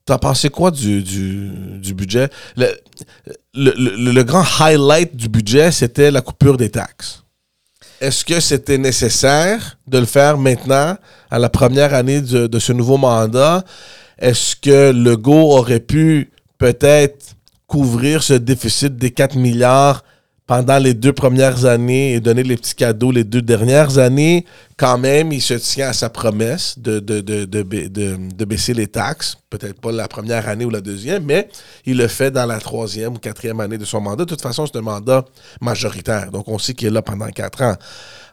[0.05, 2.29] T'as pensé quoi du, du, budget?
[2.55, 2.67] Le,
[3.53, 7.23] le, le- le grand highlight du budget, c'était la coupure des taxes.
[7.99, 10.97] Est-ce que c'était nécessaire de le faire maintenant,
[11.29, 13.63] à la première année de, de ce nouveau mandat?
[14.17, 17.35] Est-ce que Legault aurait pu peut-être
[17.67, 20.03] couvrir ce déficit des 4 milliards
[20.51, 24.45] pendant les deux premières années et donner les petits cadeaux les deux dernières années?
[24.75, 28.45] Quand même, il se tient à sa promesse de, de, de, de, ba- de- de
[28.45, 29.37] baisser les taxes.
[29.49, 31.47] Peut-être pas la première année ou la deuxième, mais
[31.85, 34.25] il le fait dans la troisième ou quatrième année de son mandat.
[34.25, 35.23] De toute façon, c'est un mandat
[35.61, 36.31] majoritaire.
[36.31, 37.77] Donc, on sait qu'il est là pendant quatre ans.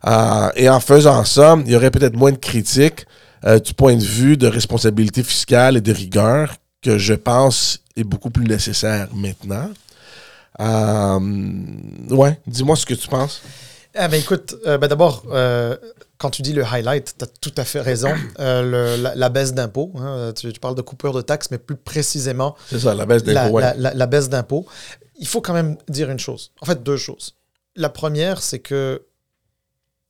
[0.09, 3.07] Euh, et en faisant ça, il y aurait peut-être moins de critiques
[3.45, 8.03] euh, du point de vue de responsabilité fiscale et de rigueur que je pense est
[8.03, 9.71] beaucoup plus nécessaire maintenant.
[10.61, 11.19] Euh,
[12.11, 13.41] ouais, dis-moi ce que tu penses.
[13.95, 15.77] Ah ben écoute, euh, ben d'abord, euh,
[16.19, 18.13] quand tu dis le highlight, tu as tout à fait raison.
[18.39, 21.59] Euh, le- la, la baisse d'impôts, hein, tu, tu parles de coupure de taxes, mais
[21.59, 23.55] plus précisément C'est ça, la baisse la, d'impôts.
[23.57, 23.63] ouais.
[23.63, 24.67] la- la- la baisse d'impôts.
[25.19, 26.53] Il faut quand même dire une chose.
[26.61, 27.35] En fait, deux choses.
[27.77, 29.03] La première, c'est que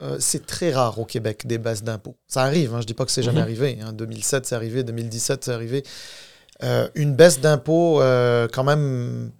[0.03, 2.17] euh, c'est très rare au Québec des baisses d'impôts.
[2.27, 3.43] Ça arrive, hein, je dis pas que c'est jamais Mhm.
[3.45, 3.79] arrivé.
[3.87, 5.83] En 2007, c'est arrivé, 2017, c'est arrivé.
[6.95, 8.01] Une baisse d'impôts
[8.53, 9.31] quand même,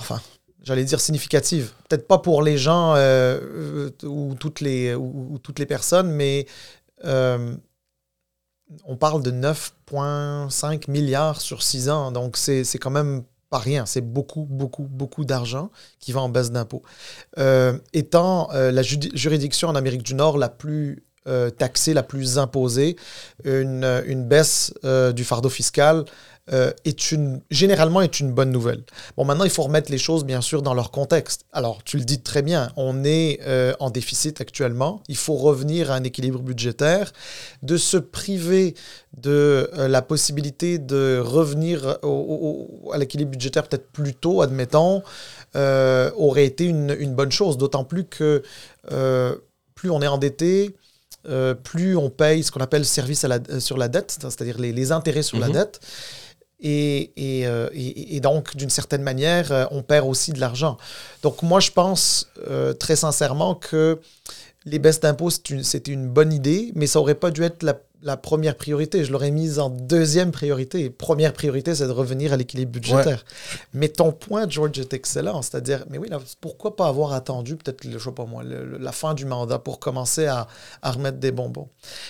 [0.00, 0.20] enfin,
[0.62, 1.72] j'allais dire significative.
[1.88, 3.38] Peut-être pas pour les gens euh,
[4.02, 6.46] euh, ou, toutes les, ou, ou toutes les personnes, mais
[7.04, 7.54] euh,
[8.84, 12.12] on parle de 9,5 milliards sur 6 ans.
[12.12, 13.84] Donc, c'est quand même pas rien.
[13.84, 16.82] C'est beaucoup, beaucoup, beaucoup d'argent qui va en baisse d'impôts.
[17.92, 21.02] Étant la juridiction en Amérique du Nord la plus
[21.58, 22.94] taxée, la plus imposée,
[23.42, 26.04] une, baisse du fardeau fiscal
[26.52, 28.82] euh, est une, généralement est une bonne nouvelle.
[29.16, 31.44] Bon, maintenant, il faut remettre les choses, bien sûr, dans leur contexte.
[31.52, 35.02] Alors, tu le dis très bien, on est euh, en déficit actuellement.
[35.08, 37.12] Il faut revenir à un équilibre budgétaire.
[37.62, 38.74] De se priver
[39.16, 42.08] de euh, la possibilité de revenir au-
[42.86, 45.02] au- à l'équilibre budgétaire peut-être plus tôt, admettons,
[45.54, 47.58] aurait été une, une bonne chose.
[47.58, 48.42] D'autant plus que
[49.74, 50.74] plus on est endetté,
[51.28, 54.58] euh, plus on paye ce qu'on appelle service à la- euh, sur la dette, c'est-à-dire
[54.58, 55.52] les, les intérêts sur la Mhm.
[55.54, 55.80] dette.
[56.64, 60.76] Euh, et- donc, d'une certaine manière, euh, on perd aussi de l'argent.
[61.22, 63.98] Donc, moi, je pense euh, très sincèrement que
[64.66, 67.62] les baisses d'impôts, c'est une- c'était une, bonne idée, mais ça n'aurait pas dû être
[67.62, 69.04] la, la première priorité.
[69.04, 70.88] Je l'aurais mise en deuxième priorité.
[70.90, 73.24] Première priorité, c'est de revenir à l'équilibre budgétaire.
[73.74, 75.42] Mais ton point, George, est excellent.
[75.42, 78.78] C'est-à-dire, mais oui, là, pourquoi pas avoir attendu peut-être, le- je sais pas moi, le-
[78.78, 80.46] la fin du mandat pour commencer à,
[80.82, 81.68] à remettre des bonbons?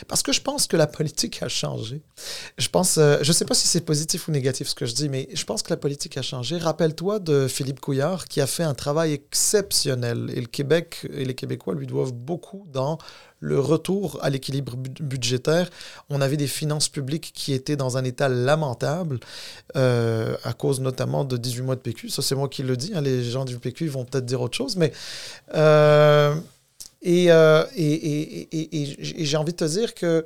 [0.08, 2.02] Parce que je pense que la politique a changé.
[2.58, 5.08] Je pense, euh, je sais pas si c'est positif ou négatif ce que je dis,
[5.08, 6.56] mais je pense que la politique a changé.
[6.58, 11.34] Rappelle-toi de Philippe Couillard qui a fait un travail exceptionnel et le Québec et les
[11.34, 12.98] Québécois lui doivent beaucoup dans
[13.40, 15.70] le retour à l'équilibre bu- budgétaire.
[16.10, 19.18] On avait des finances publiques qui étaient dans un état lamentable
[19.76, 22.10] euh, à cause notamment de 18 mois de PQ.
[22.10, 22.92] Ça, c'est moi qui le dis.
[22.94, 23.00] hein.
[23.00, 24.92] Les gens du PQ vont peut-être dire autre chose, mais
[25.54, 26.34] euh,
[27.02, 30.24] et, euh, et, et- et- et- j'ai envie de te dire que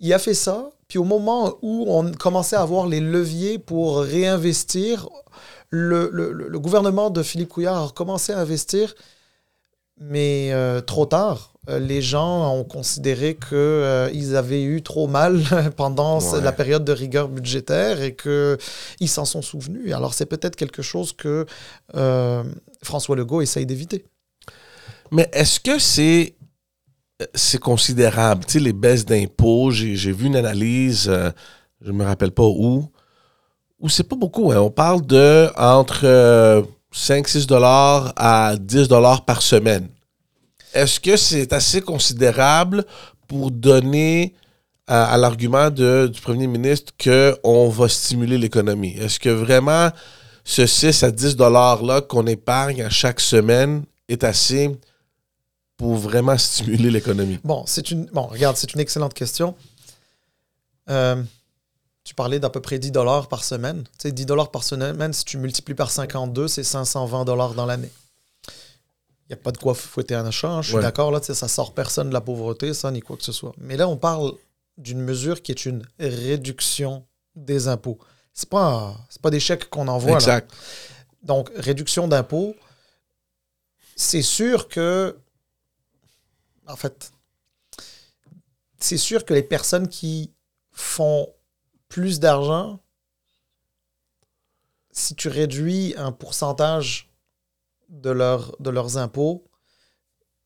[0.00, 4.00] il a fait ça, puis au moment où on commençait à avoir les leviers pour
[4.00, 5.08] réinvestir,
[5.70, 8.94] le- le gouvernement de Philippe Couillard a commencé à investir,
[10.00, 11.52] mais euh, trop tard.
[11.70, 15.40] Euh, Les gens ont considéré qu'ils avaient eu trop mal
[15.76, 16.40] pendant Ouais.
[16.42, 19.94] la période de rigueur budgétaire et qu'ils s'en sont souvenus.
[19.94, 21.46] Alors c'est peut-être quelque chose que
[21.94, 22.44] euh,
[22.82, 24.04] François Legault essaye d'éviter.
[25.10, 26.34] Mais est-ce que c'est
[27.34, 28.44] c'est considérable?
[28.44, 31.30] Tu sais, les baisses d'impôts, j'ai vu une analyse, euh,
[31.80, 32.90] je me rappelle pas où,
[33.78, 34.50] où c'est pas beaucoup.
[34.52, 34.58] hein.
[34.60, 39.88] On parle de entre 5-6 dollars à 10 dollars par semaine.
[40.72, 42.84] Est-ce que c'est assez considérable
[43.28, 44.34] pour donner
[44.86, 48.96] à, à l'argument du premier ministre qu'on va stimuler l'économie?
[48.98, 49.90] Est-ce que vraiment
[50.44, 54.70] ce 6 à 10 dollars-là qu'on épargne à chaque semaine est assez
[55.76, 57.38] pour vraiment stimuler l'économie?
[57.42, 59.54] Bon, c'est une, bon, regarde, c'est une excellente question.
[60.90, 61.22] Euh,
[62.04, 63.84] tu parlais d'à peu près 10 dollars par semaine.
[63.98, 67.66] Tu sais, 10 dollars par semaine, si tu multiplies par 52, c'est 520 dollars dans
[67.66, 67.90] l'année.
[68.48, 70.48] Il n'y a pas de quoi fouetter un achat.
[70.50, 70.82] hein, Je suis Ouais.
[70.82, 73.32] d'accord, là, tu sais, ça sort personne de la pauvreté, ça, ni quoi que ce
[73.32, 73.54] soit.
[73.56, 74.32] Mais là, on parle
[74.76, 77.98] d'une mesure qui est une réduction des impôts.
[78.34, 80.10] C'est pas, c'est pas des chèques qu'on envoie.
[80.12, 80.16] là.
[80.16, 80.52] exact.
[81.22, 82.54] Donc, réduction d'impôts,
[83.96, 85.16] c'est sûr que.
[86.66, 87.12] En fait,
[88.78, 90.32] c'est sûr que les personnes qui
[90.72, 91.28] font
[91.94, 92.80] plus d'argent,
[94.90, 97.08] si tu réduis un pourcentage
[97.88, 99.44] de, leur, de leurs impôts,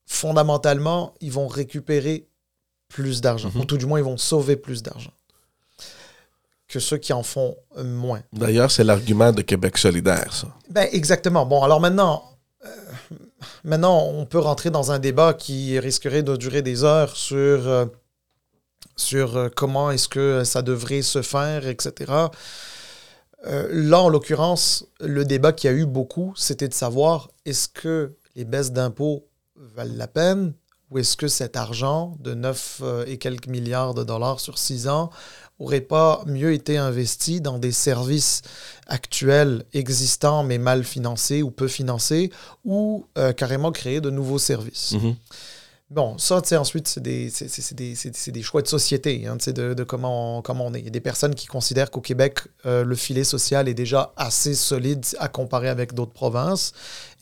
[0.05, 2.27] fondamentalement, ils vont récupérer
[2.87, 3.49] plus d'argent.
[3.49, 3.61] Mhm.
[3.61, 5.13] Ou tout du moins, ils vont sauver plus d'argent
[6.67, 8.21] que ceux qui en font moins.
[8.31, 10.49] D'ailleurs, c'est l'argument de Québec solidaire, ça.
[10.69, 11.47] Ben, exactement.
[11.47, 12.25] Bon, alors maintenant,
[12.63, 12.69] euh,
[13.63, 17.87] maintenant, on peut rentrer dans un débat qui risquerait de durer des heures sur, euh,
[18.99, 22.29] sur euh, comment est-ce que ça devrait se faire, etc.
[23.47, 27.69] Euh, là, en l'occurrence, le débat qu'il y a eu beaucoup, c'était de savoir est-ce
[27.69, 29.25] que les baisses d'impôts
[29.55, 30.53] valent la peine
[30.91, 34.87] ou est-ce que cet argent de 9 euh, et quelques milliards de dollars sur 6
[34.87, 35.11] ans
[35.59, 38.41] aurait pas mieux été investi dans des services
[38.87, 42.31] actuels, existants, mais mal financés ou peu financés,
[42.65, 44.93] ou euh, carrément créer de nouveaux services?
[44.93, 45.15] Mhm.
[45.91, 47.31] Bon, ça, tu sais, ensuite, c'est des,
[47.73, 50.79] des, des choix de société, hein, de, de comment, on, comment on est.
[50.79, 54.13] Il y a des personnes qui considèrent qu'au Québec, euh, le filet social est déjà
[54.15, 56.73] assez solide à comparer avec d'autres provinces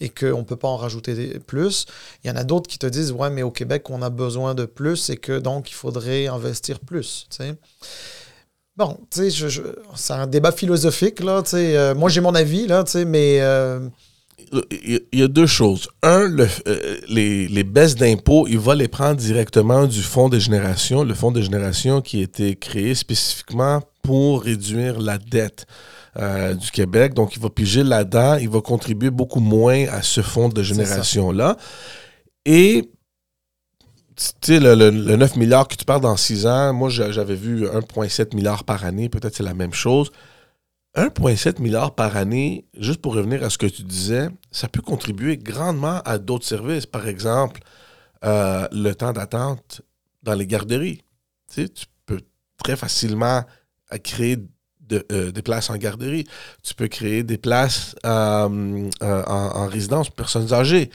[0.02, 1.86] et qu'on ne peut pas en rajouter plus.
[2.26, 4.54] Il y en a d'autres qui te disent, ouais, mais au Québec, on a besoin
[4.54, 7.56] de plus et que donc, il faudrait investir plus, tu sais.
[8.76, 9.62] Bon, tu sais,
[9.96, 11.78] c'est un débat philosophique, là, tu sais.
[11.78, 13.40] euh, moi, j'ai mon avis, là, tu sais, mais...
[13.40, 13.80] euh,
[14.72, 15.88] Il y a- deux choses.
[16.04, 20.40] Un, le- euh, les, les baisses d'impôts, il va les prendre directement du Fonds de
[20.40, 21.04] génération.
[21.04, 25.66] Le Fonds de génération qui a été créé spécifiquement pour réduire la dette
[26.18, 27.14] euh, du Québec.
[27.14, 28.36] Donc, il va piger là-dedans.
[28.36, 31.58] Il va contribuer beaucoup moins à ce fonds de génération-là.
[32.46, 32.90] Et,
[34.16, 37.12] tu sais, le, le- le 9 milliards que tu parles dans 6 ans, moi, j'a-
[37.12, 39.10] j'avais vu 1,7 milliard par année.
[39.10, 40.10] Peut-être c'est la même chose.
[40.98, 45.38] 1,7 milliard par année, juste pour revenir à ce que tu disais, ça peut contribuer
[45.38, 46.88] grandement à d'autres services.
[46.88, 47.62] Par exemple,
[48.26, 49.82] euh, le temps d'attente
[50.24, 51.04] dans les garderies.
[51.54, 51.68] Tu
[52.08, 52.20] peux
[52.64, 53.44] très facilement
[54.04, 54.38] créer
[55.12, 56.26] euh, des places en garderie.
[56.64, 60.90] Tu peux créer des places euh, en, en résidence pour personnes âgées.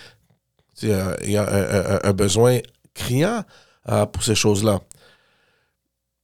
[0.82, 2.58] Il y a un, besoin
[2.92, 3.44] criant
[4.12, 4.80] pour ces choses-là.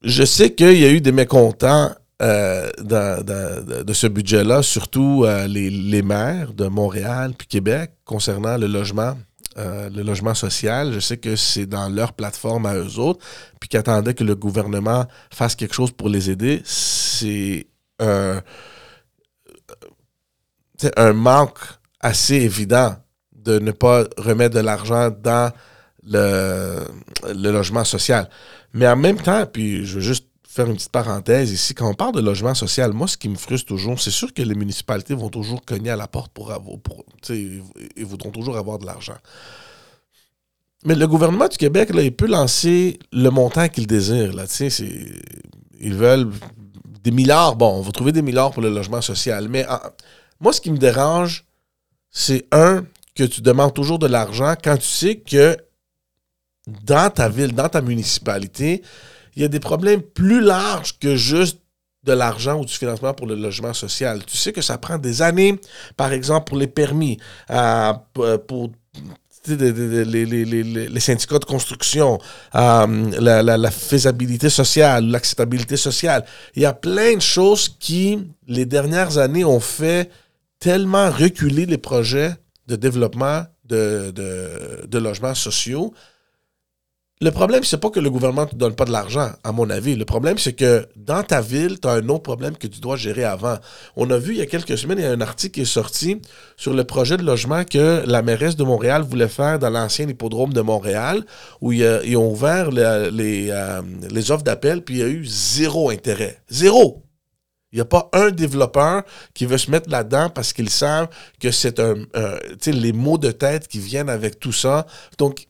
[0.02, 6.02] Je sais qu'il y a eu des mécontents euh, de- ce budget-là, surtout euh, les,
[6.02, 9.16] maires de Montréal puis Québec concernant le logement,
[9.56, 10.92] euh, le logement social.
[10.92, 13.24] Je sais que c'est dans leur plateforme à eux autres,
[13.60, 16.60] puis qu'ils attendaient que le gouvernement fasse quelque chose pour les aider.
[16.64, 17.66] C'est
[18.00, 18.40] un,
[20.76, 21.58] c'est un manque
[22.00, 22.96] assez évident
[23.32, 25.52] de ne pas remettre de l'argent dans
[26.04, 26.80] le,
[27.32, 28.28] le logement social.
[28.72, 30.27] Mais en même temps, puis je veux juste
[30.58, 33.36] faire une petite parenthèse ici, quand on parle de logement social, moi, ce qui me
[33.36, 36.78] frustre toujours, c'est sûr que les municipalités vont toujours cogner à la porte pour avoir,
[36.80, 37.62] pour, ils-
[38.04, 39.18] voudront toujours avoir de l'argent.
[40.84, 44.32] Mais le gouvernement du Québec, là, il peut lancer le montant qu'il désire.
[44.34, 44.68] Là, c'est-
[45.78, 46.28] ils veulent
[47.04, 47.54] des milliards.
[47.54, 49.48] Bon, on va trouver des milliards pour le logement social.
[49.48, 49.64] Mais
[50.40, 51.44] moi, ce qui me dérange,
[52.10, 52.84] c'est un,
[53.14, 55.56] que tu demandes toujours de l'argent quand tu sais que
[56.84, 58.82] dans ta ville, dans ta municipalité,
[59.38, 61.60] il y a des problèmes plus larges que juste
[62.02, 64.24] de l'argent ou du financement pour le logement social.
[64.24, 65.60] Tu sais que ça prend des années,
[65.96, 68.70] par exemple, pour les permis, pour
[69.46, 72.18] les, syndicats de construction,
[72.56, 76.24] euh, la, la- faisabilité sociale, l'acceptabilité sociale.
[76.56, 78.18] Il y a plein de choses qui,
[78.48, 80.10] les dernières années, ont fait
[80.58, 82.34] tellement reculer les projets
[82.66, 85.94] de développement de logements sociaux.
[87.20, 89.68] Le problème, c'est pas que le gouvernement ne te donne pas de l'argent, à mon
[89.70, 89.96] avis.
[89.96, 92.94] Le problème, c'est que dans ta ville, tu as un autre problème que tu dois
[92.94, 93.56] gérer avant.
[93.96, 95.64] On a vu il y a quelques semaines, il y a un article qui est
[95.64, 96.22] sorti
[96.56, 100.52] sur le projet de logement que la mairesse de Montréal voulait faire dans l'ancien hippodrome
[100.52, 101.24] de Montréal,
[101.60, 106.40] où ils ont ouvert euh, les offres d'appel, puis il y a eu zéro intérêt.
[106.48, 107.02] Zéro!
[107.72, 109.02] Il n'y a pas un développeur
[109.34, 111.08] qui veut se mettre là-dedans parce qu'ils savent
[111.38, 111.96] que c'est un.
[112.60, 114.86] sais, les mots de tête qui viennent avec tout ça.
[115.18, 115.47] Donc,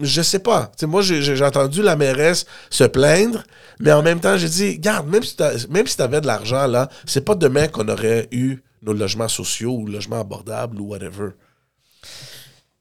[0.00, 0.72] je sais pas.
[0.82, 3.42] moi, j'ai entendu la mairesse se plaindre,
[3.78, 7.24] mais en même temps, j'ai dit, garde, même si tu avais de l'argent, là, c'est
[7.24, 11.30] pas demain qu'on aurait eu nos logements sociaux ou logements abordables ou whatever.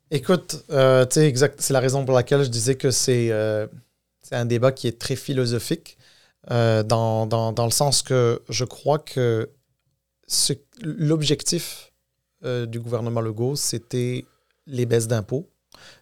[0.09, 3.67] Écoute, euh, c'est la raison pour laquelle je disais que c'est euh,
[4.31, 5.97] un débat qui est très philosophique,
[6.49, 9.49] euh, dans, dans, dans, le sens que je crois que
[10.81, 11.91] l'objectif
[12.43, 14.25] euh, du gouvernement Legault, c'était
[14.65, 15.49] les baisses d'impôts,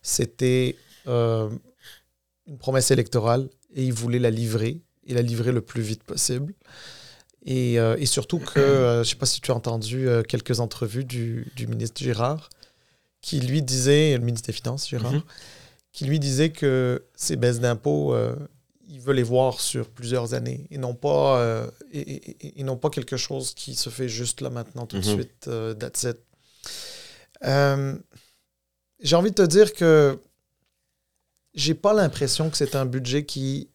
[0.01, 0.77] c'était
[1.09, 6.53] une promesse électorale et il voulait la livrer et la livrer le plus vite possible.
[7.45, 11.51] Et, et surtout que, je ne sais pas si tu as entendu quelques entrevues du,
[11.55, 12.49] du ministre Girard,
[13.21, 15.23] qui lui disait, le ministre des Finances, Gérard, mhm.
[15.91, 18.35] qui lui disait que ces baisses d'impôts, euh,
[18.87, 23.17] il veut les voir sur plusieurs années et non pas, euh, et, non pas quelque
[23.17, 25.15] chose qui se fait juste là maintenant, tout de mhm.
[25.15, 26.17] suite, euh, that's it.
[29.01, 30.19] j'ai envie de te dire que
[31.53, 33.69] j'ai pas l'impression que c'est un budget qui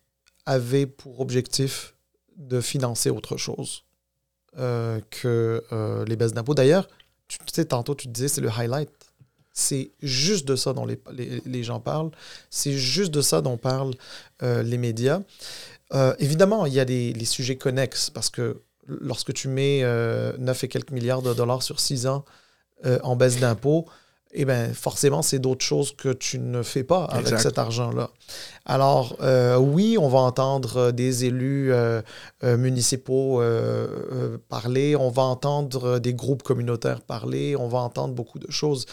[0.46, 1.94] avait pour objectif
[2.36, 3.84] de financer autre chose
[4.56, 6.54] que les baisses d'impôts.
[6.54, 6.86] D'ailleurs,
[7.26, 8.90] tu sais, tantôt, tu disais, c'est le highlight
[9.54, 11.00] c'est juste de ça dont les,
[11.46, 12.10] les, gens parlent.
[12.50, 13.94] C'est juste de ça dont parlent
[14.42, 15.22] euh, les médias.
[15.94, 19.84] Euh, évidemment, il y a des, les sujets connexes parce que lorsque tu mets 9
[19.84, 22.24] euh, et quelques milliards de dollars sur 6 ans
[23.02, 23.86] en baisse d'impôts,
[24.34, 28.10] eh ben, forcément, c'est d'autres choses que tu ne fais pas avec cet argent-là.
[28.64, 29.16] Alors,
[29.60, 31.72] oui, on va entendre des élus
[32.42, 33.40] municipaux
[34.48, 38.86] parler, on va entendre des groupes communautaires parler, on va entendre beaucoup de choses.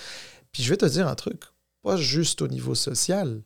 [0.51, 1.43] Puis je vais te dire un truc,
[1.81, 3.41] pas juste au niveau social,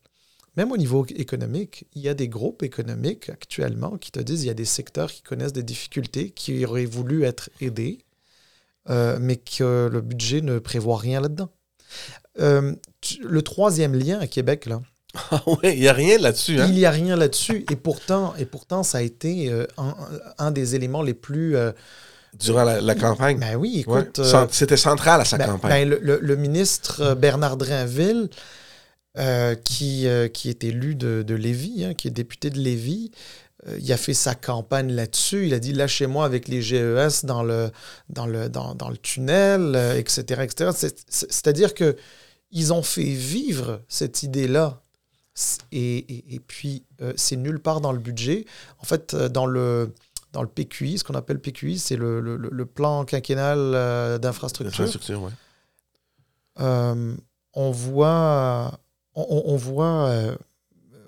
[0.57, 4.47] même au niveau économique, il y a des groupes économiques actuellement qui te disent qu'il
[4.47, 7.99] y a des secteurs qui connaissent des difficultés, qui auraient voulu être aidés,
[8.89, 11.49] euh, mais que le budget ne prévoit rien là-dedans.
[12.39, 12.73] Euh,
[13.21, 14.81] le troisième lien à Québec, là.
[15.31, 16.59] Ah oui, il n'y a rien là-dessus.
[16.59, 16.65] Hein?
[16.67, 17.65] Il n'y a rien là-dessus.
[17.71, 19.65] Et pourtant, et pourtant, ça a été euh,
[20.37, 21.55] un, des éléments les plus
[22.39, 23.39] durant la, campagne?
[23.39, 24.19] Ben oui, écoute.
[24.19, 25.89] Euh, c'était central à sa ben, campagne.
[25.89, 28.29] Ben, le, ministre euh, Bernard Drinville,
[29.17, 33.11] euh, qui, qui est élu de, de Lévis, hein, qui est député de Lévis,
[33.79, 35.47] il a fait sa campagne là-dessus.
[35.47, 37.71] Il a dit lâchez-moi avec les GES dans le,
[38.09, 40.43] dans le, dans, dans le tunnel, etc.
[40.43, 40.71] etc.
[41.07, 41.95] C'est-à-dire que
[42.51, 44.81] ils ont fait vivre cette idée-là.
[45.73, 46.85] Et, et, puis,
[47.17, 48.45] c'est nulle part dans le budget.
[48.79, 49.91] En fait, dans le,
[50.35, 54.85] dans le PQI, ce qu'on appelle PQI, c'est le, le, plan quinquennal euh, d'infrastructure.
[56.59, 57.15] Euh,
[57.53, 58.79] on voit,
[59.13, 60.35] on, voit, euh,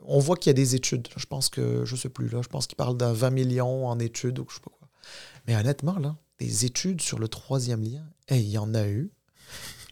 [0.08, 1.08] on voit qu'il y a des études.
[1.16, 4.00] Je pense que, je sais plus, là, je pense qu'il parle d'un 20 millions en
[4.00, 4.88] études ou je sais pas quoi.
[5.48, 9.12] Mais honnêtement, là, des études sur le troisième lien, il y en a eu.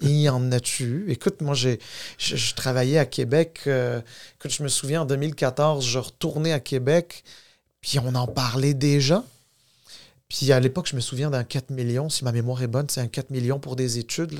[0.02, 1.06] Il y en a-tu?
[1.10, 1.80] Écoute, moi, j'ai,
[2.18, 3.62] je, travaillais à Québec.
[3.64, 7.24] quand je me souviens, en 2014, je retournais à Québec.
[7.80, 9.24] Puis on en parlait déjà.
[10.28, 13.02] Puis à l'époque, je me souviens d'un 4 millions, si ma mémoire est bonne, c'est
[13.02, 14.34] un 4 millions pour des études.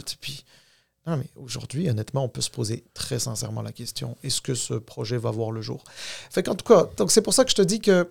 [1.08, 4.74] Non, mais aujourd'hui, honnêtement, on peut se poser très sincèrement la question est-ce que ce
[4.74, 5.84] projet va voir le jour?
[6.32, 8.10] Fait qu'en tout cas, donc c'est pour ça que je te dis que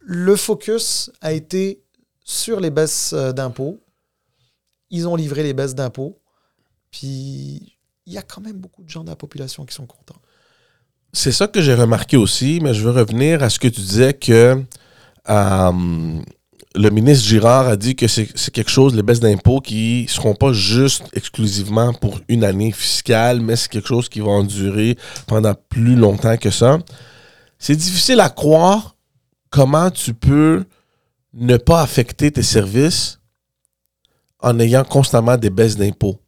[0.00, 1.82] le focus a été
[2.24, 3.80] sur les baisses euh, d'impôts.
[4.90, 6.20] Ils ont livré les baisses d'impôts.
[6.92, 10.20] Puis il y a quand même beaucoup de gens de la population qui sont contents.
[11.12, 14.14] C'est ça que j'ai remarqué aussi, mais je veux revenir à ce que tu disais
[14.14, 14.62] que
[15.28, 16.22] euh,
[16.76, 20.34] le ministre Girard a dit que c'est quelque chose, les baisses d'impôts, qui ne seront
[20.34, 24.96] pas juste exclusivement pour une année fiscale, mais c'est quelque chose qui va endurer
[25.26, 26.78] pendant plus longtemps que ça.
[27.58, 28.96] C'est difficile à croire
[29.50, 30.64] comment tu peux
[31.32, 33.20] ne pas affecter tes services
[34.40, 36.20] en ayant constamment des baisses d'impôts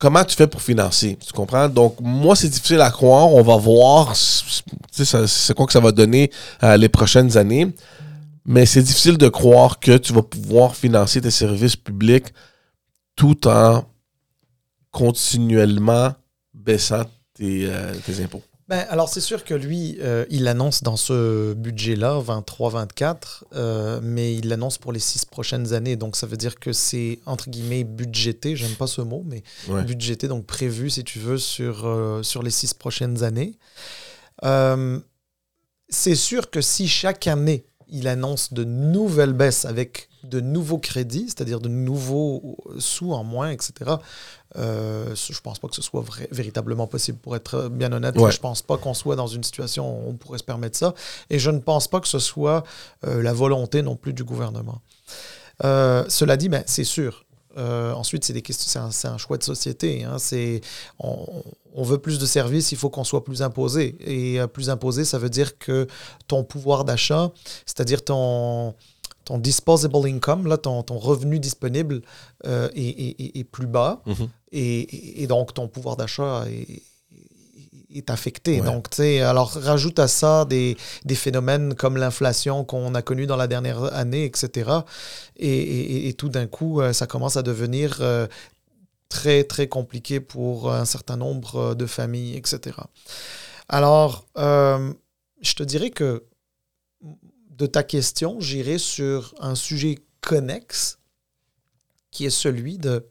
[0.00, 1.16] comment tu fais pour financer?
[1.24, 1.68] Tu comprends?
[1.68, 3.28] Donc, moi, c'est difficile à croire.
[3.28, 6.32] On va voir c'est quoi que ça va donner
[6.64, 7.72] euh, les prochaines années.
[8.50, 12.34] Mais c'est difficile de croire que tu vas pouvoir financer tes services publics
[13.14, 13.84] tout en
[14.90, 16.12] continuellement
[16.52, 18.42] baissant tes euh, impôts.
[18.66, 24.34] Ben, alors, c'est sûr que lui, euh, il annonce dans ce budget-là, 23-24, euh, mais
[24.34, 25.94] il l'annonce pour les six prochaines années.
[25.94, 29.44] Donc, ça veut dire que c'est, entre guillemets, budgété, j'aime pas ce mot, mais
[29.84, 33.54] budgété, donc prévu, si tu veux, sur, euh, sur les six prochaines années.
[35.88, 41.26] c'est sûr que si chaque année, il annonce de nouvelles baisses avec de nouveaux crédits,
[41.28, 43.92] c'est-à-dire de nouveaux sous en moins, etc.
[44.56, 47.18] Euh, je ne pense pas que ce soit véritablement possible.
[47.18, 50.14] Pour être bien honnête, je ne pense pas qu'on soit dans une situation où on
[50.14, 50.94] pourrait se permettre ça.
[51.30, 52.64] Et je ne pense pas que ce soit
[53.06, 54.80] euh, la volonté non plus du gouvernement.
[55.64, 57.24] Euh, cela dit, ben, c'est sûr,
[57.58, 60.04] Euh, ensuite, c'est des questions, c'est un, choix de société.
[60.04, 60.18] Hein.
[60.18, 60.60] c'est,
[61.00, 61.42] on,
[61.76, 63.96] veut plus de services, il faut qu'on soit plus imposé.
[64.00, 65.86] Et euh, plus imposé, ça veut dire que
[66.26, 67.30] ton pouvoir d'achat,
[67.66, 68.74] c'est-à-dire ton,
[69.24, 72.02] ton disposable income, là, ton, ton revenu disponible
[72.46, 74.02] euh, est, plus bas.
[74.06, 74.28] Mm-hmm.
[74.52, 76.82] et, et, donc, ton pouvoir d'achat est,
[77.94, 78.60] est affecté.
[78.60, 83.26] Donc, tu sais, alors rajoute à ça des, des phénomènes comme l'inflation qu'on a connue
[83.26, 84.70] dans la dernière année, etc.
[85.36, 88.26] Et, et, tout d'un coup, euh, ça commence à devenir euh,
[89.10, 92.78] très, très compliqué pour un certain nombre euh, de familles, etc.
[93.68, 96.24] Alors, je te dirais que
[97.50, 100.98] de ta question, j'irai sur un sujet connexe
[102.10, 103.06] qui est celui de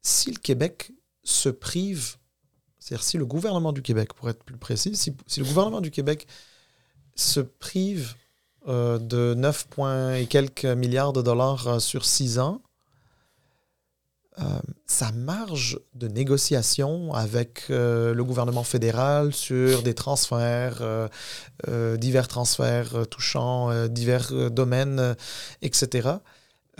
[0.00, 0.90] si le Québec
[1.22, 2.16] se prive
[2.82, 6.26] c'est-à-dire si le gouvernement du Québec, pour être plus précis, si, le gouvernement du Québec
[7.14, 8.16] se prive
[8.66, 12.71] euh, de 9 points et quelques milliards de dollars euh, sur 6 ans, euh,
[14.86, 20.82] sa marge de négociation avec le gouvernement fédéral sur des transferts,
[21.98, 25.14] divers transferts touchant divers domaines,
[25.60, 26.18] etc.,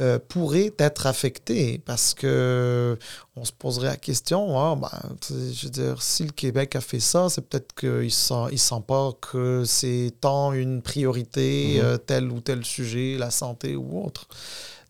[0.00, 2.98] euh, pourrait être affecté parce que
[3.36, 4.88] on se poserait la question ah, ben,
[5.28, 8.82] je veux dire si le Québec a fait ça c'est peut-être qu'il sent il sent
[8.88, 11.84] pas que c'est tant une priorité mhm.
[11.84, 14.28] euh, tel ou tel sujet la santé ou autre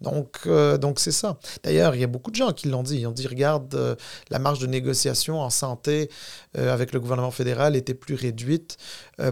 [0.03, 1.39] donc, euh, donc c'est ça.
[1.63, 3.01] D'ailleurs, il y a beaucoup de gens qui l'ont dit.
[3.01, 3.97] Ils ont dit, regarde,
[4.31, 6.11] la marge de négociation en santé
[6.55, 8.77] avec le gouvernement fédéral était plus réduite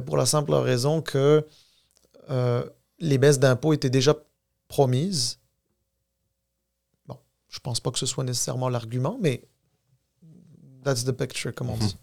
[0.06, 1.44] pour la simple raison que
[2.98, 4.14] les baisses d'impôts étaient déjà
[4.68, 5.40] promises
[7.50, 9.44] je pense pas que ce soit nécessairement l'argument, mais
[10.84, 11.96] that's the picture, comme on dit.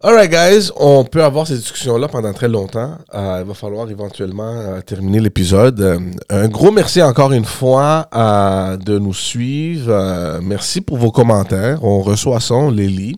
[0.00, 2.98] Alright, guys, on peut avoir ces discussions-là pendant très longtemps.
[3.14, 5.80] Euh, il va falloir éventuellement euh, terminer l'épisode.
[5.80, 5.98] Euh,
[6.30, 10.38] un gros merci encore une fois de nous suivre.
[10.40, 11.82] merci pour vos commentaires.
[11.82, 13.16] On reçoit ça, on les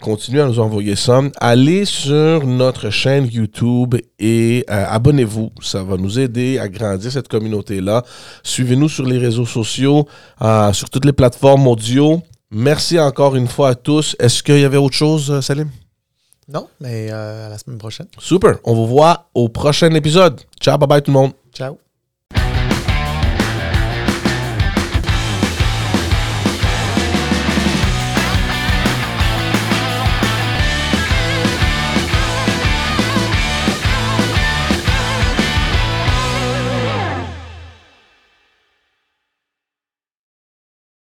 [0.00, 1.20] continuez à nous envoyer ça.
[1.40, 5.50] Allez sur notre chaîne YouTube et abonnez-vous.
[5.62, 8.04] Ça va nous aider à grandir cette communauté-là.
[8.44, 10.06] Suivez-nous sur les réseaux sociaux,
[10.72, 12.22] sur toutes les plateformes audio.
[12.52, 14.14] Merci encore une fois à tous.
[14.20, 15.70] Est-ce qu'il y avait autre chose, Salim?
[16.48, 18.06] Non, mais euh, à la semaine prochaine.
[18.18, 18.58] Super.
[18.64, 20.40] On vous voit au prochain épisode.
[20.60, 21.32] Ciao, bye bye tout le monde.
[21.52, 21.78] Ciao.